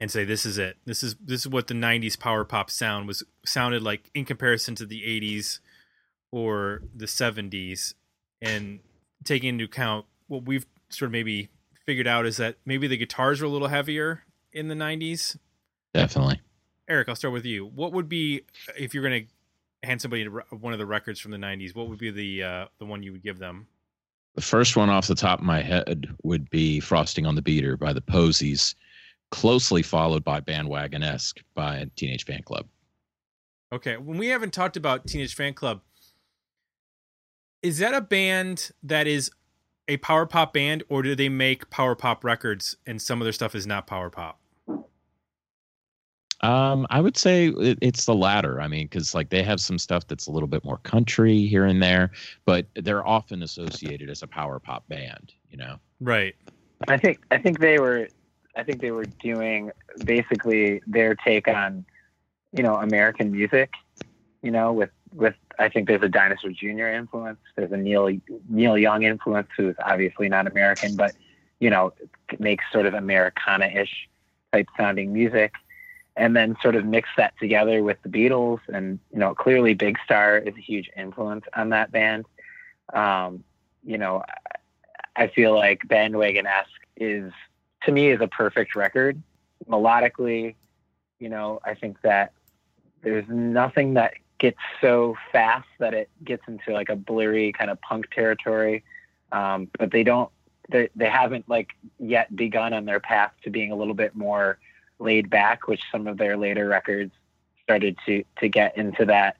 [0.00, 0.78] and say this is it.
[0.86, 4.74] This is this is what the '90s power pop sound was sounded like in comparison
[4.76, 5.60] to the '80s
[6.32, 7.94] or the '70s,
[8.40, 8.80] and
[9.24, 11.50] taking into account what we've sort of maybe
[11.84, 15.36] figured out is that maybe the guitars were a little heavier in the '90s.
[15.92, 16.40] definitely
[16.90, 17.64] Eric, I'll start with you.
[17.64, 18.42] What would be
[18.76, 21.74] if you're going to hand somebody one of the records from the '90s?
[21.74, 23.66] What would be the uh, the one you would give them?
[24.36, 27.76] the first one off the top of my head would be frosting on the beater
[27.76, 28.76] by the posies
[29.32, 32.64] closely followed by bandwagonesque by teenage fanclub
[33.72, 35.80] Okay, when we haven't talked about Teenage Fanclub,
[37.62, 39.30] is that a band that is
[39.86, 43.32] a power pop band, or do they make power pop records and some of their
[43.32, 44.40] stuff is not power pop?
[46.42, 48.60] Um, I would say it, it's the latter.
[48.60, 51.66] I mean, because like they have some stuff that's a little bit more country here
[51.66, 52.12] and there,
[52.46, 55.34] but they're often associated as a power pop band.
[55.50, 56.34] You know, Right.
[56.88, 58.08] I think I think they were
[58.56, 59.70] I think they were doing
[60.04, 61.84] basically their take on
[62.52, 63.72] you know American music.
[64.42, 66.88] You know, with with I think there's a Dinosaur Jr.
[66.88, 67.38] influence.
[67.54, 68.10] There's a Neil
[68.48, 71.12] Neil Young influence, who's obviously not American, but
[71.58, 71.92] you know
[72.38, 74.08] makes sort of Americana-ish
[74.52, 75.52] type sounding music.
[76.16, 79.96] And then sort of mix that together with the Beatles, and you know clearly Big
[80.04, 82.26] Star is a huge influence on that band.
[82.92, 83.44] Um,
[83.84, 84.24] you know,
[85.16, 86.64] I feel like Bandwagonesque
[86.96, 87.32] is
[87.84, 89.22] to me is a perfect record.
[89.68, 90.56] Melodically,
[91.18, 92.32] you know, I think that
[93.02, 97.80] there's nothing that gets so fast that it gets into like a blurry kind of
[97.80, 98.82] punk territory.
[99.32, 100.30] Um, but they don't
[100.70, 104.58] they, they haven't like yet begun on their path to being a little bit more
[105.00, 107.12] laid back, which some of their later records
[107.62, 109.36] started to to get into that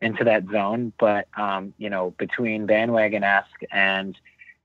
[0.00, 0.92] into that zone.
[0.98, 4.16] But um, you know, between Bandwagonesque and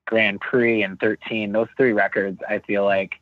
[0.06, 3.16] Grand Prix and 13, those three records, I feel like,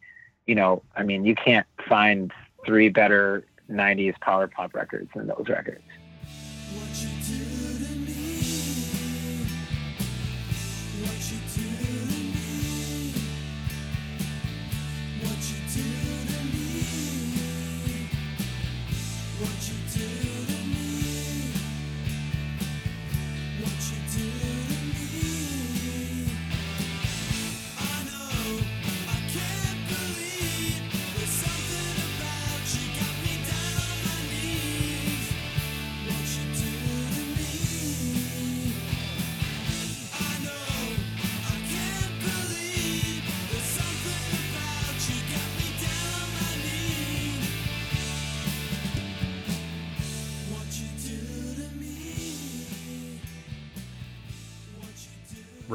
[0.45, 2.32] you know, I mean, you can't find
[2.65, 5.84] three better 90s power pop records than those records.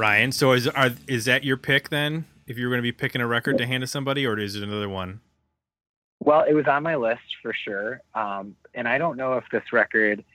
[0.03, 2.25] Ryan, so is are is that your pick then?
[2.45, 4.61] If you're going to be picking a record to hand to somebody, or is it
[4.61, 5.21] another one?
[6.19, 8.01] Well, it was on my list for sure.
[8.13, 10.25] Um, and I don't know if this record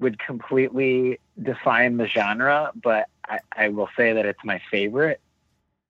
[0.00, 5.20] would completely define the genre, but I, I will say that it's my favorite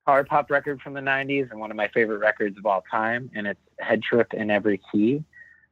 [0.05, 3.31] power pop record from the 90s and one of my favorite records of all time.
[3.35, 5.25] And it's Head Trip in Every Key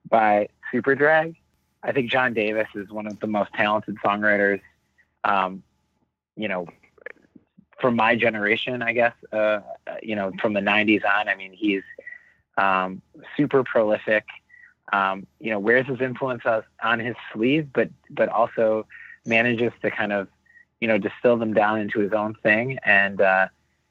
[0.08, 1.36] by Superdrag.
[1.82, 4.62] I think John Davis is one of the most talented songwriters,
[5.24, 5.62] um,
[6.34, 6.66] you know,
[7.80, 9.60] from my generation, I guess, uh,
[10.02, 11.28] you know, from the 90s on.
[11.28, 11.82] I mean, he's
[12.56, 13.02] um,
[13.36, 14.24] super prolific.
[14.92, 16.42] Um, you know, wears his influence
[16.82, 18.86] on, his sleeve, but but also
[19.24, 20.26] manages to kind of,
[20.80, 22.78] you know, distill them down into his own thing.
[22.84, 23.48] And uh,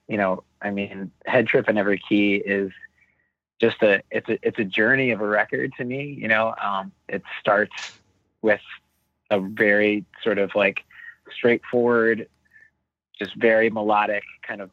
[0.10, 2.72] you know, I mean, Head Trip and Every Key is
[3.62, 6.18] just a it's a it's a journey of a record to me.
[6.20, 7.94] You know, um, it starts
[8.42, 8.62] with
[9.30, 10.84] a very sort of like
[11.34, 12.28] straightforward,
[13.20, 14.72] just very melodic, kind of,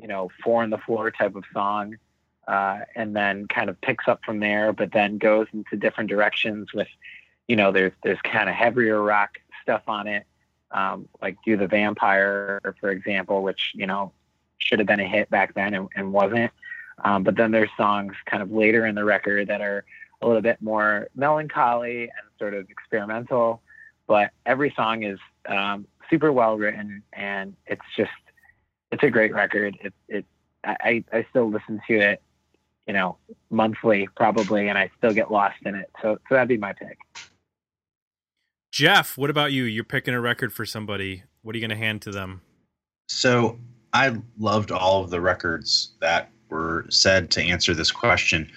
[0.00, 1.96] you know, four on the floor type of song.
[2.48, 6.72] Uh, and then kind of picks up from there, but then goes into different directions
[6.74, 6.88] with,
[7.46, 10.24] you know, there's there's kind of heavier rock stuff on it,
[10.72, 14.12] um, like "Do the Vampire," for example, which you know
[14.58, 16.50] should have been a hit back then and, and wasn't.
[17.04, 19.84] Um, but then there's songs kind of later in the record that are
[20.20, 23.60] a little bit more melancholy and sort of experimental.
[24.06, 28.10] But every song is um, super well written, and it's just
[28.92, 29.76] it's a great record.
[29.80, 30.26] It it
[30.64, 32.22] I, I still listen to it,
[32.86, 33.16] you know,
[33.50, 35.90] monthly probably, and I still get lost in it.
[36.02, 36.98] So so that'd be my pick.
[38.70, 39.64] Jeff, what about you?
[39.64, 41.24] You're picking a record for somebody.
[41.42, 42.42] What are you going to hand to them?
[43.08, 43.58] So
[43.92, 48.50] I loved all of the records that were said to answer this question.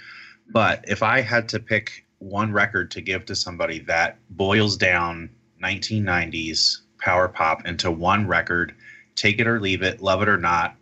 [0.52, 5.30] But if I had to pick one record to give to somebody that boils down
[5.62, 8.76] 1990s power pop into one record,
[9.16, 10.76] take it or leave it, love it or not,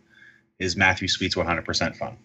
[0.58, 2.16] is Matthew Sweet's 100% Fun.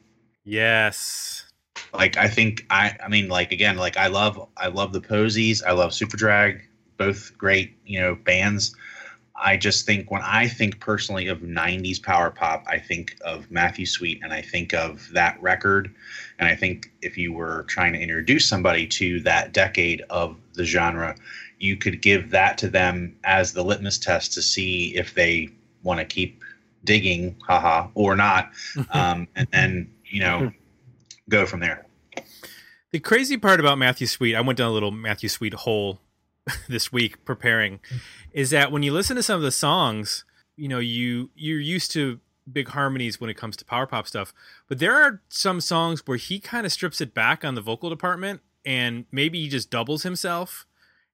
[0.46, 1.46] Yes.
[1.94, 5.62] Like I think I I mean like again like I love I love the Posies,
[5.64, 6.62] I love Superdrag,
[6.98, 8.76] both great, you know, bands.
[9.42, 13.86] I just think when I think personally of 90s power pop, I think of Matthew
[13.86, 15.94] Sweet and I think of that record.
[16.40, 20.66] And I think if you were trying to introduce somebody to that decade of the
[20.66, 21.16] genre,
[21.60, 25.50] you could give that to them as the litmus test to see if they
[25.84, 26.42] want to keep
[26.84, 28.52] digging, haha, or not.
[28.92, 30.52] Um, and then, you know,
[31.30, 31.86] go from there.
[32.92, 36.00] The crazy part about Matthew Sweet, I went down a little Matthew Sweet hole
[36.70, 37.80] this week preparing,
[38.32, 41.92] is that when you listen to some of the songs, you know, you you're used
[41.92, 42.20] to
[42.52, 44.34] big harmonies when it comes to power pop stuff,
[44.68, 47.90] but there are some songs where he kind of strips it back on the vocal
[47.90, 50.66] department and maybe he just doubles himself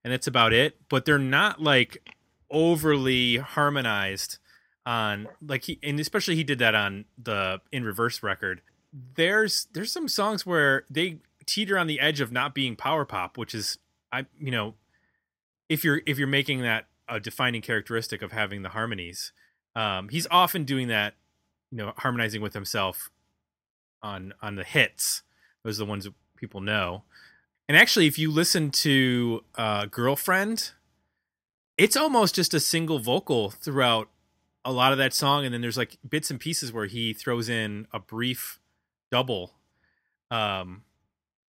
[0.05, 2.13] and that's about it, but they're not like
[2.49, 4.37] overly harmonized
[4.85, 8.61] on like he and especially he did that on the in reverse record.
[9.15, 13.37] There's there's some songs where they teeter on the edge of not being power pop
[13.37, 13.77] which is
[14.11, 14.73] i you know
[15.69, 19.31] if you're if you're making that a defining characteristic of having the harmonies
[19.75, 21.13] um he's often doing that
[21.69, 23.11] you know harmonizing with himself
[24.01, 25.23] on on the hits.
[25.63, 27.03] Those are the ones that people know
[27.67, 30.71] and actually if you listen to uh girlfriend
[31.77, 34.09] it's almost just a single vocal throughout
[34.63, 37.49] a lot of that song and then there's like bits and pieces where he throws
[37.49, 38.59] in a brief
[39.11, 39.53] double.
[40.31, 40.83] Um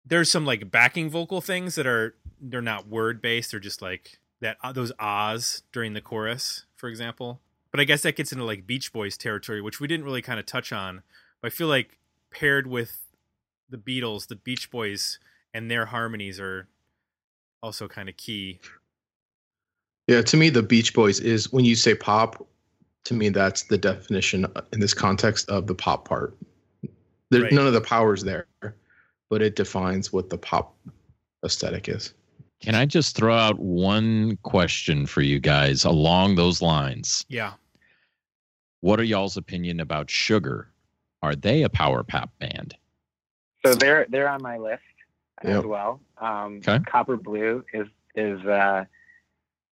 [0.06, 4.18] there's some like backing vocal things that are they're not word based they're just like
[4.40, 7.40] that uh, those ahs during the chorus for example.
[7.70, 10.38] But i guess that gets into like beach boys territory which we didn't really kind
[10.40, 11.02] of touch on
[11.40, 11.98] but i feel like
[12.30, 13.02] paired with
[13.68, 15.18] the beatles the beach boys
[15.54, 16.68] and their harmonies are
[17.62, 18.60] also kind of key
[20.08, 22.46] Yeah, to me, the Beach Boys is when you say pop.
[23.04, 26.36] To me, that's the definition uh, in this context of the pop part.
[27.30, 27.52] There, Right.
[27.52, 28.46] None of the powers there,
[29.30, 30.74] but it defines what the pop
[31.44, 32.14] aesthetic is.
[32.60, 37.24] Can I just throw out one question for you guys along those lines?
[37.28, 37.54] yeah
[38.80, 40.70] What are y'all's opinion about Sugar?
[41.22, 42.74] Are they a power pop band?
[43.64, 44.82] So they're they're on my list
[45.42, 46.00] as well.
[46.18, 46.78] Um, Okay.
[46.84, 48.84] Copper Blue is is uh,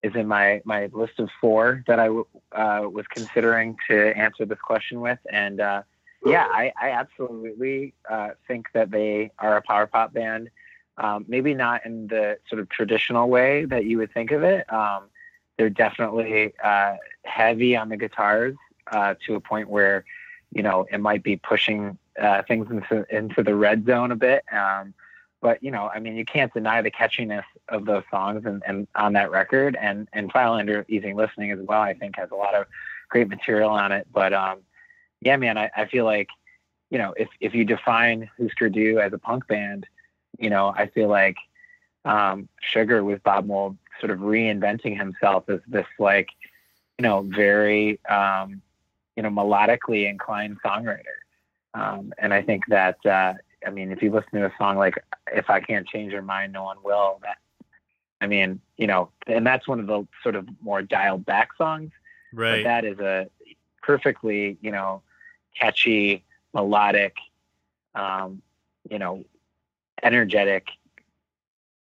[0.02, 4.44] is in my my list of four that I w- uh, was considering to answer
[4.44, 5.82] this question with, and uh,
[6.24, 10.50] yeah, I, I absolutely uh, think that they are a power pop band.
[10.98, 14.70] Um, maybe not in the sort of traditional way that you would think of it.
[14.70, 15.04] Um,
[15.56, 18.56] they're definitely uh, heavy on the guitars
[18.90, 20.04] uh, to a point where
[20.52, 24.44] you know it might be pushing uh, things into into the red zone a bit.
[24.52, 24.94] Um,
[25.43, 28.86] but you know, I mean, you can't deny the catchiness of those songs and, and
[28.95, 29.76] on that record.
[29.78, 32.66] And and File Under Easy Listening as well, I think has a lot of
[33.11, 34.07] great material on it.
[34.11, 34.61] But um,
[35.20, 36.28] yeah, man, I, I feel like
[36.90, 39.86] you know, if if you define Husker Du as a punk band,
[40.38, 41.36] you know, I feel like
[42.05, 46.28] um, Sugar with Bob Mould sort of reinventing himself as this like,
[46.99, 48.62] you know, very um,
[49.16, 51.18] you know melodically inclined songwriter.
[51.74, 53.34] Um, and I think that uh,
[53.66, 54.94] I mean, if you listen to a song like
[55.32, 57.38] "If I Can't Change Your Mind, No One Will," that
[58.20, 61.90] I mean, you know, and that's one of the sort of more dialed back songs.
[62.32, 63.28] But right that is a
[63.82, 65.02] perfectly, you know,
[65.58, 67.16] catchy, melodic,
[67.94, 68.40] um,
[68.88, 69.24] you know,
[70.02, 70.68] energetic,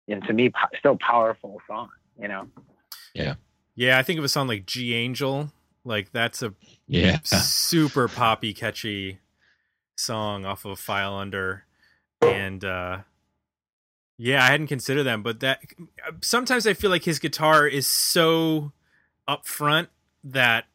[0.07, 1.89] and to me, po- still powerful song.
[2.21, 2.47] You know,
[3.15, 3.35] Yeah.
[3.75, 5.51] yeah i think of a song like Gee Angel
[5.83, 6.53] like that's a
[6.87, 7.19] Yeah.
[7.23, 9.17] super poppy catchy
[9.95, 11.65] song off of file under
[12.21, 12.99] and uh
[14.17, 15.61] yeah i hadn't considered them but that
[16.21, 18.71] sometimes i feel like his guitar is so
[19.29, 19.87] upfront
[20.23, 20.65] that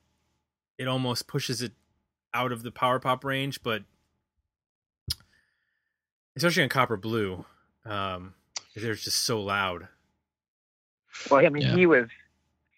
[0.79, 1.73] it almost pushes it
[2.33, 3.83] out of the power pop range, but
[6.37, 7.45] especially on Copper Blue,
[7.85, 8.35] um,
[8.77, 9.89] they're just so loud.
[11.31, 11.75] Well, I mean, Yeah.
[11.75, 12.09] he was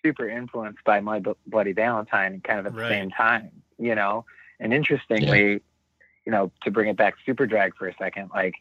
[0.02, 2.88] super influenced by My Bloody Valentine kind of at the Right.
[2.88, 4.24] same time, you know?
[4.60, 5.60] And interestingly,
[6.24, 8.54] you know, to bring it back superdrag for a second, like,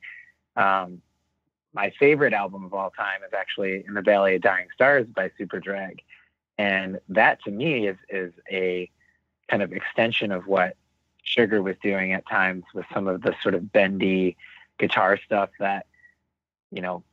[0.56, 1.02] um,
[1.74, 5.30] my favorite album of all time is actually In the Valley of Dying Stars by
[5.40, 6.00] Superdrag.
[6.58, 8.90] And that to me is, is a
[9.50, 10.76] kind of extension of what
[11.24, 14.36] Sugar was doing at times with some of the sort of bendy
[14.80, 15.86] guitar stuff that,
[16.72, 17.04] you know,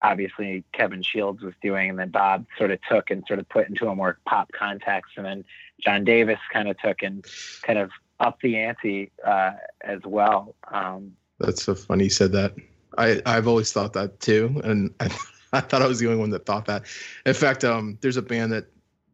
[0.00, 3.68] obviously Kevin Shields was doing, and then Bob sort of took and sort of put
[3.68, 5.44] into a more pop context, and then
[5.80, 7.24] John Davis kind of took and
[7.62, 7.90] kind of
[8.24, 9.52] up the ante uh,
[9.82, 10.54] as well.
[10.72, 12.54] Um, That's so funny you said that.
[12.96, 15.06] I I've always thought that too, and I,
[15.52, 16.84] I thought I was the only one that thought that.
[17.26, 18.66] In fact, um, there's a band that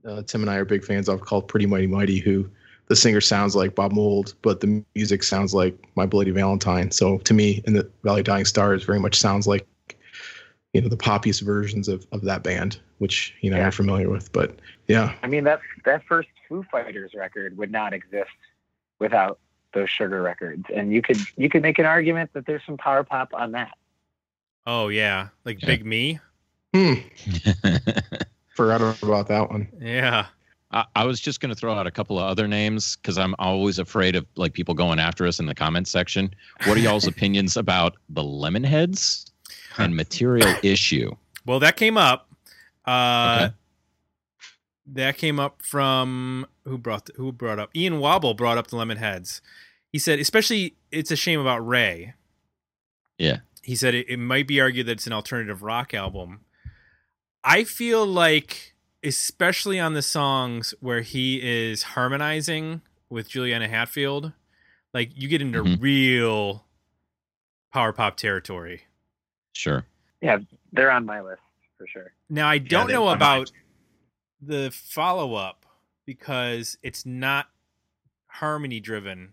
[0.06, 2.48] uh, Tim and I are big fans of called Pretty Mighty Mighty, who
[2.86, 6.90] the singer sounds like Bob Mould, but the music sounds like My Bloody Valentine.
[6.90, 9.66] So to me, in the Valley of Dying Stars, very much sounds like
[10.72, 13.66] you know the poppiest versions of of that band, which you know Yeah.
[13.66, 14.30] I'm familiar with.
[14.32, 14.56] But
[14.88, 18.30] yeah, I mean, that that first Foo Fighters record would not exist
[19.01, 19.38] without
[19.74, 23.03] those Sugar records, and you could you could make an argument that there's some power
[23.05, 23.72] pop on that.
[24.66, 25.66] Oh yeah, like Yeah.
[25.66, 26.18] Big Me.
[26.74, 26.94] hmm,
[28.55, 29.68] forgot about that one.
[29.80, 30.26] Yeah.
[30.72, 33.34] I, I was just going to throw out a couple of other names because I'm
[33.40, 36.32] always afraid of like people going after us in the comments section.
[36.64, 39.28] What are y'all's opinions about the Lemonheads
[39.78, 41.11] and Material Issue?
[41.44, 42.28] Well, that came up.
[42.86, 43.55] Uh, Okay.
[44.92, 49.40] That came up from who brought who brought up Ian Wobble brought up the Lemonheads.
[49.92, 52.14] He said, especially it's a shame about Ray.
[53.18, 53.38] Yeah.
[53.62, 56.40] He said it, it might be argued that it's an alternative rock album.
[57.44, 64.32] I feel like, especially on the songs where he is harmonizing with Juliana Hatfield,
[64.94, 65.80] like you get into Mhm.
[65.82, 66.66] real
[67.72, 68.82] power pop territory.
[69.54, 69.84] Sure.
[70.22, 70.38] Yeah,
[70.72, 71.42] they're on my list
[71.78, 72.12] for sure.
[72.28, 73.50] Now I don't they- know about
[74.40, 75.66] the follow up
[76.11, 77.50] because it's not
[78.26, 79.32] harmony driven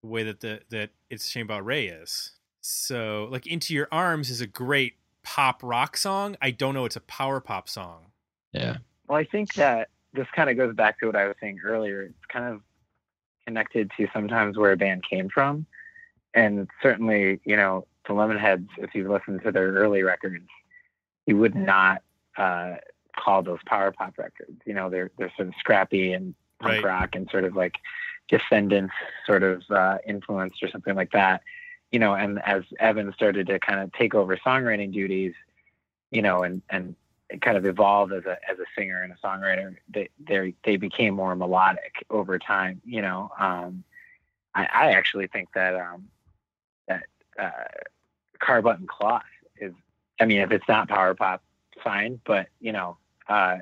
[0.00, 2.32] the way that the that it's a shame about Ray is.
[2.62, 6.38] So like Into Your Arms is a great pop rock song.
[6.40, 8.06] I don't know it's a power pop song.
[8.52, 8.78] Yeah.
[9.08, 12.00] Well, I think that this kind of goes back to what I was saying earlier.
[12.00, 12.62] It's kind of
[13.46, 15.66] connected to sometimes where a band came from.
[16.32, 20.48] And certainly, you know, the Lemonheads, if you listen to their early records,
[21.26, 22.00] you would not
[22.38, 22.76] uh,
[23.16, 24.60] call those power pop records.
[24.64, 26.84] You know, they're they're sort of scrappy and punk Right.
[26.84, 27.76] rock and sort of like
[28.28, 28.94] Descendents
[29.26, 31.42] sort of uh, influenced or something like that.
[31.92, 35.34] You know, and as Evan started to kind of take over songwriting duties,
[36.10, 36.94] you know, and and
[37.40, 39.76] kind of evolved as a as a singer and a songwriter.
[39.88, 42.80] They they they became more melodic over time.
[42.84, 43.84] You know, um,
[44.54, 46.08] I, I actually think that um,
[46.88, 47.04] that
[47.38, 47.50] uh,
[48.38, 49.22] car button cloth
[49.56, 49.72] is.
[50.20, 51.42] I mean, if it's not power pop,
[51.82, 52.20] fine.
[52.24, 52.96] But you know,
[53.28, 53.56] uh,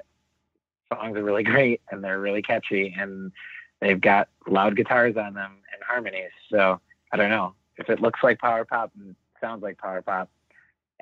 [0.92, 3.32] songs are really great and they're really catchy and
[3.80, 6.30] they've got loud guitars on them and harmonies.
[6.50, 6.80] So
[7.12, 10.30] I don't know if it looks like power pop and sounds like power pop.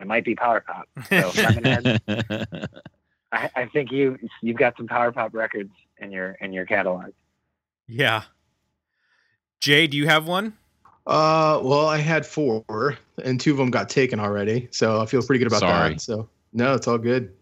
[0.00, 0.88] It might be power pop.
[1.08, 2.68] So Lemonhead,
[3.32, 7.11] I, I think you you've got some power pop records in your in your catalog.
[7.86, 8.22] Yeah.
[9.61, 10.54] Jay, do you have one?
[11.06, 15.22] Uh, well, I had four, and two of them got taken already, so I feel
[15.22, 15.94] pretty good about Sorry.
[15.94, 16.00] that.
[16.00, 17.34] So no, it's all good.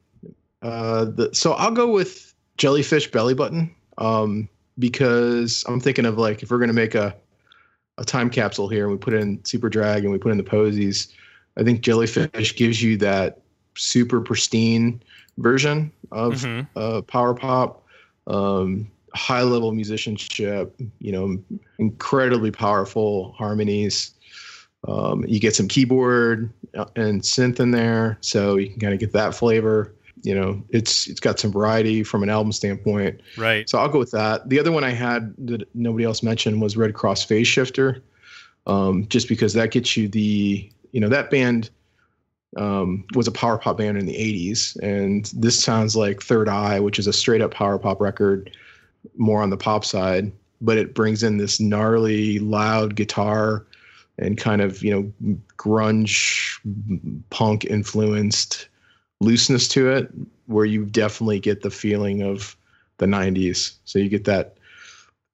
[0.62, 4.48] Uh, the, so I'll go with Jellyfish Bellybutton, um,
[4.78, 7.14] because I'm thinking of like if we're gonna make a
[7.98, 11.08] a time capsule here, and we put in Superdrag and we put in the Posies,
[11.56, 13.40] I think Jellyfish gives you that
[13.74, 15.02] super pristine
[15.38, 16.68] version of Mhm.
[16.76, 17.84] uh, power pop,
[18.28, 21.38] um, high level musicianship, you know,
[21.78, 24.12] incredibly powerful harmonies.
[24.86, 29.00] Um, you get some keyboard uh, and synth in there, so you can kind of
[29.00, 29.92] get that flavor.
[30.22, 33.20] You know, it's it's got some variety from an album standpoint.
[33.36, 33.68] Right.
[33.68, 34.48] So I'll go with that.
[34.48, 38.00] The other one I had that nobody else mentioned was Redd Kross Phaseshifter,
[38.66, 41.70] um, just because that gets you the you know that band
[42.56, 46.80] um, was a power pop band in the 80s, and this sounds like Third Eye,
[46.80, 48.56] which is a straight up power pop record,
[49.16, 53.66] more on the pop side, but it brings in this gnarly, loud guitar
[54.18, 56.58] and kind of you know grunge
[57.30, 58.68] punk influenced
[59.20, 60.10] looseness to it
[60.46, 62.56] where you definitely get the feeling of
[62.98, 64.56] the 90s so you get that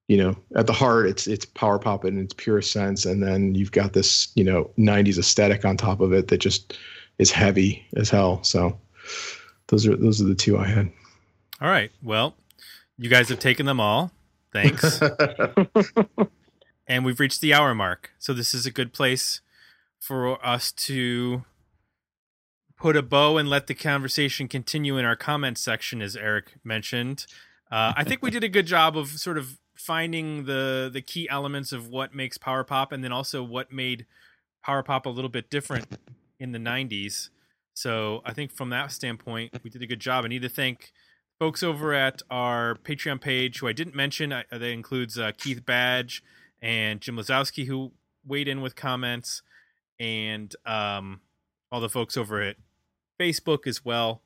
[0.09, 3.55] you know at the heart it's it's power pop in its purest sense and then
[3.55, 6.77] you've got this you know 90s aesthetic on top of it that just
[7.19, 8.79] is heavy as hell so
[9.69, 10.91] those are those are the two i had
[11.61, 11.91] All right.
[12.03, 12.35] Well,
[12.99, 14.13] You guys have taken them all.
[14.53, 15.01] Thanks.
[16.87, 18.13] and we've reached the hour mark.
[18.19, 19.41] So this is a good place
[19.99, 21.45] for us to
[22.85, 27.25] put a bow and let the conversation continue in our comment section, as Eric mentioned.
[27.73, 31.27] Uh, I think we did a good job of sort of finding the the key
[31.31, 34.05] elements of what makes power pop, and then also what made
[34.63, 35.97] power pop a little bit different
[36.39, 37.31] in the '90s.
[37.73, 40.27] So I think from that standpoint, we did a good job.
[40.27, 40.93] I need to thank
[41.39, 44.31] folks over at our Patreon page who I didn't mention.
[44.31, 46.23] I, that includes uh, Keith Badge
[46.61, 47.93] and Jim Lazowski who
[48.27, 49.41] weighed in with comments,
[49.99, 51.23] and um,
[51.73, 52.57] all the folks over at
[53.19, 54.23] Facebook as well.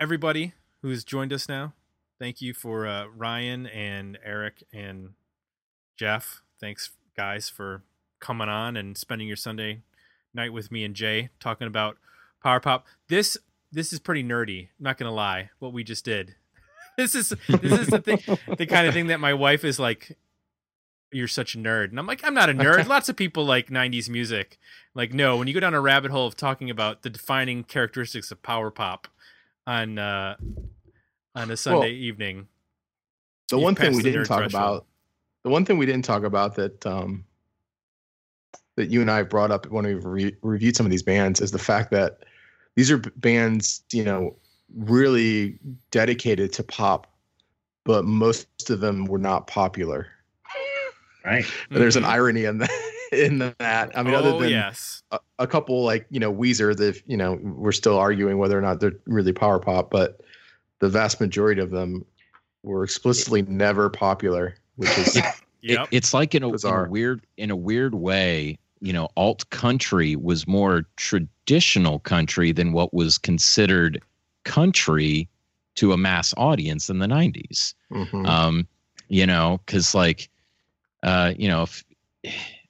[0.00, 0.52] Everybody
[0.82, 1.74] who's joined us now,
[2.18, 5.10] thank you for uh, Ryan and Eric and
[5.96, 6.42] Jeff.
[6.60, 7.82] Thanks, guys, for
[8.20, 9.82] coming on and spending your Sunday
[10.34, 11.96] night with me and Jay talking about
[12.42, 12.86] Power Pop.
[13.08, 13.36] This
[13.70, 14.68] this is pretty nerdy.
[14.78, 16.34] Not gonna lie, what we just did.
[16.98, 18.20] This is this is the thing,
[18.58, 20.18] the kind of thing that my wife is like.
[21.12, 22.86] You're such a nerd, and I'm like, I'm not a nerd.
[22.86, 24.58] Lots of people like '90s music.
[24.94, 28.30] Like, no, when you go down a rabbit hole of talking about the defining characteristics
[28.30, 29.08] of power pop
[29.66, 30.36] on uh,
[31.34, 32.48] on a Sunday Well, evening,
[33.50, 34.54] the one thing we didn't talk threshold.
[34.54, 34.86] about
[35.44, 37.24] the one thing we didn't talk about that um
[38.76, 41.50] that you and I brought up when we re- reviewed some of these bands is
[41.50, 42.20] the fact that
[42.74, 44.34] these are b- bands, you know,
[44.74, 45.58] really
[45.90, 47.06] dedicated to pop,
[47.84, 50.06] but most of them were not popular.
[51.24, 51.44] Right.
[51.70, 52.70] There's an irony in that.
[53.12, 56.74] In that, I mean, oh other than yes, a, a couple like you know Weezer,
[56.78, 60.22] that you know we're still arguing whether or not they're really power pop, but
[60.78, 62.06] the vast majority of them
[62.62, 65.24] were explicitly never popular, which is It-
[65.60, 65.88] yep.
[65.90, 70.16] it's like in a, in a weird in a weird way you know alt country
[70.16, 74.00] was more traditional country than what was considered
[74.44, 75.28] country
[75.74, 78.26] to a mass audience in the 90s Mhm.
[78.26, 78.66] um
[79.08, 80.30] you know because like
[81.02, 81.84] uh you know if,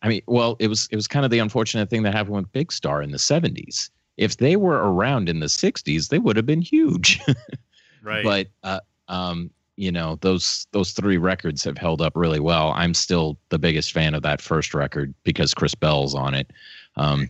[0.02, 2.52] i mean well it was it was kind of the unfortunate thing that happened with
[2.52, 6.46] big star in the 70s if they were around in the 60s they would have
[6.46, 7.20] been huge
[8.02, 8.24] right.
[8.24, 12.72] but uh, um, you know those those three records have held up really well.
[12.76, 16.50] I'm still the biggest fan of that first record because Chris Bell's on it.
[16.96, 17.28] Um,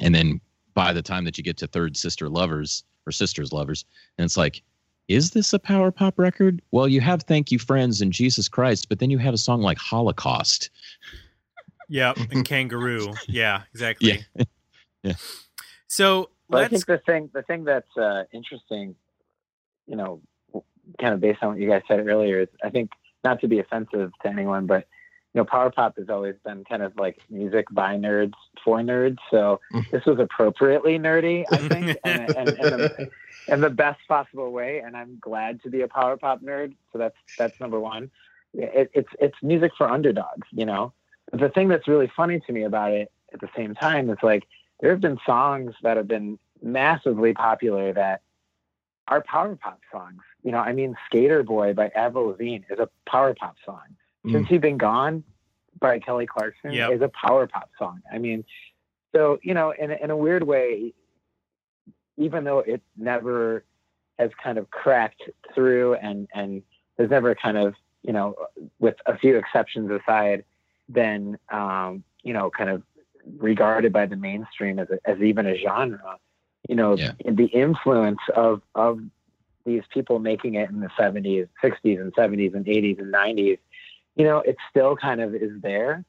[0.00, 0.40] and then
[0.74, 3.84] by the time that you get to Third Sister Lovers or Sisters Lovers,
[4.18, 4.62] and it's like,
[5.08, 6.62] is this a power pop record?
[6.70, 9.60] Well, you have Thank You Friends and Jesus Christ, but then you have a song
[9.60, 10.70] like Holocaust.
[11.88, 13.12] Yep, and kangaroo.
[13.26, 14.24] Yeah, exactly.
[14.36, 14.44] Yeah.
[15.02, 15.12] Yeah.
[15.86, 16.70] So But I let's.
[16.72, 18.94] think the thing the thing that's uh, interesting,
[19.86, 20.22] you know,
[20.98, 22.90] kind of based on what you guys said earlier, is I think
[23.22, 24.88] not to be offensive to anyone, but
[25.34, 28.32] you know, power pop has always been kind of like music by nerds
[28.64, 29.18] for nerds.
[29.30, 33.10] So this was appropriately nerdy, I think, and, and, and, the,
[33.48, 34.78] in the best possible way.
[34.78, 36.74] And I'm glad to be a power pop nerd.
[36.92, 38.10] So that's that's number one.
[38.52, 40.92] It, it's it's music for underdogs, you know.
[41.30, 44.18] But the thing that's really funny to me about it at the same time is
[44.22, 44.44] like
[44.80, 48.22] there have been songs that have been massively popular that
[49.08, 50.22] are power pop songs.
[50.42, 53.82] You know, I mean, Skater Boy by Avril Lavigne is a power pop song.
[54.26, 54.32] Mm.
[54.32, 55.24] Since You've Been Gone
[55.80, 56.92] by Kelly Clarkson Yep.
[56.92, 58.00] is a power pop song.
[58.12, 58.44] I mean,
[59.14, 60.94] so, you know, in, in a weird way,
[62.16, 63.64] even though it never
[64.18, 65.22] has kind of cracked
[65.54, 66.62] through and, and
[66.98, 68.34] has never kind of, you know,
[68.78, 70.44] with a few exceptions aside,
[70.90, 72.82] been, um, you know, kind of
[73.38, 76.18] regarded by the mainstream as, a, as even a genre.
[76.68, 77.12] You know, Yeah.
[77.24, 79.00] the influence of of
[79.64, 83.58] these people making it in the 70s, 60s, and 70s, and 80s, and 90s.
[84.16, 86.04] You know, it still kind of is there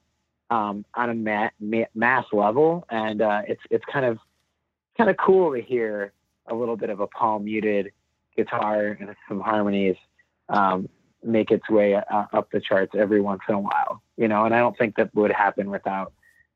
[0.50, 4.18] um, on a ma- ma- mass level, and uh, it's it's kind of
[4.96, 6.12] kind of cool to hear
[6.48, 7.92] a little bit of a palm muted
[8.36, 9.96] guitar and some harmonies
[10.48, 10.88] um,
[11.24, 14.02] make its way uh, up the charts every once in a while.
[14.16, 16.12] You know, and I don't think that would happen without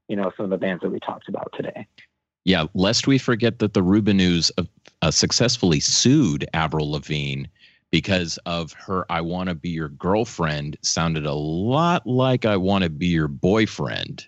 [0.09, 1.87] you know some of the bands that we talked about today.
[2.45, 4.65] Yeah, lest we forget that the Rubinoos uh,
[5.03, 7.45] uh, successfully sued Avril Lavigne
[7.91, 12.85] because of her "I Want to Be Your Girlfriend" sounded a lot like "I Want
[12.85, 14.27] to Be Your Boyfriend."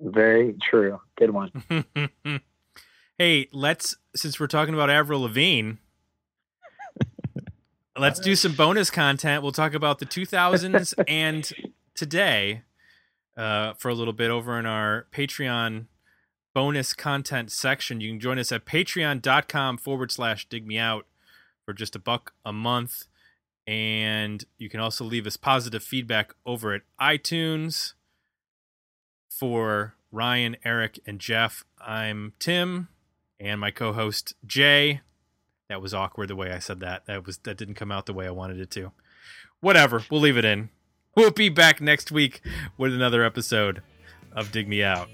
[0.00, 1.00] Very true.
[1.16, 1.52] Good one.
[3.22, 5.74] hey, let's since we're talking about Avril Lavigne,
[7.96, 9.44] let's do some bonus content.
[9.44, 11.48] We'll talk about the 2000s and
[11.94, 12.62] today
[13.36, 15.86] uh, for a little bit over in our Patreon
[16.52, 18.00] bonus content section.
[18.00, 21.06] You can join us at patreon.com forward slash dig me out
[21.64, 23.04] for just a buck a month.
[23.68, 27.92] And you can also leave us positive feedback over at iTunes
[29.30, 31.64] for Ryan, Eric, and Jeff.
[31.80, 32.88] I'm Tim
[33.42, 35.02] and my co-host Jay.
[35.68, 37.04] That was awkward the way I said that.
[37.06, 38.92] That was that didn't come out the way I wanted it to.
[39.60, 40.04] Whatever.
[40.10, 40.68] We'll leave it in.
[41.14, 42.40] We'll be back next week
[42.78, 43.82] with another episode
[44.32, 45.08] of Dig Me Out.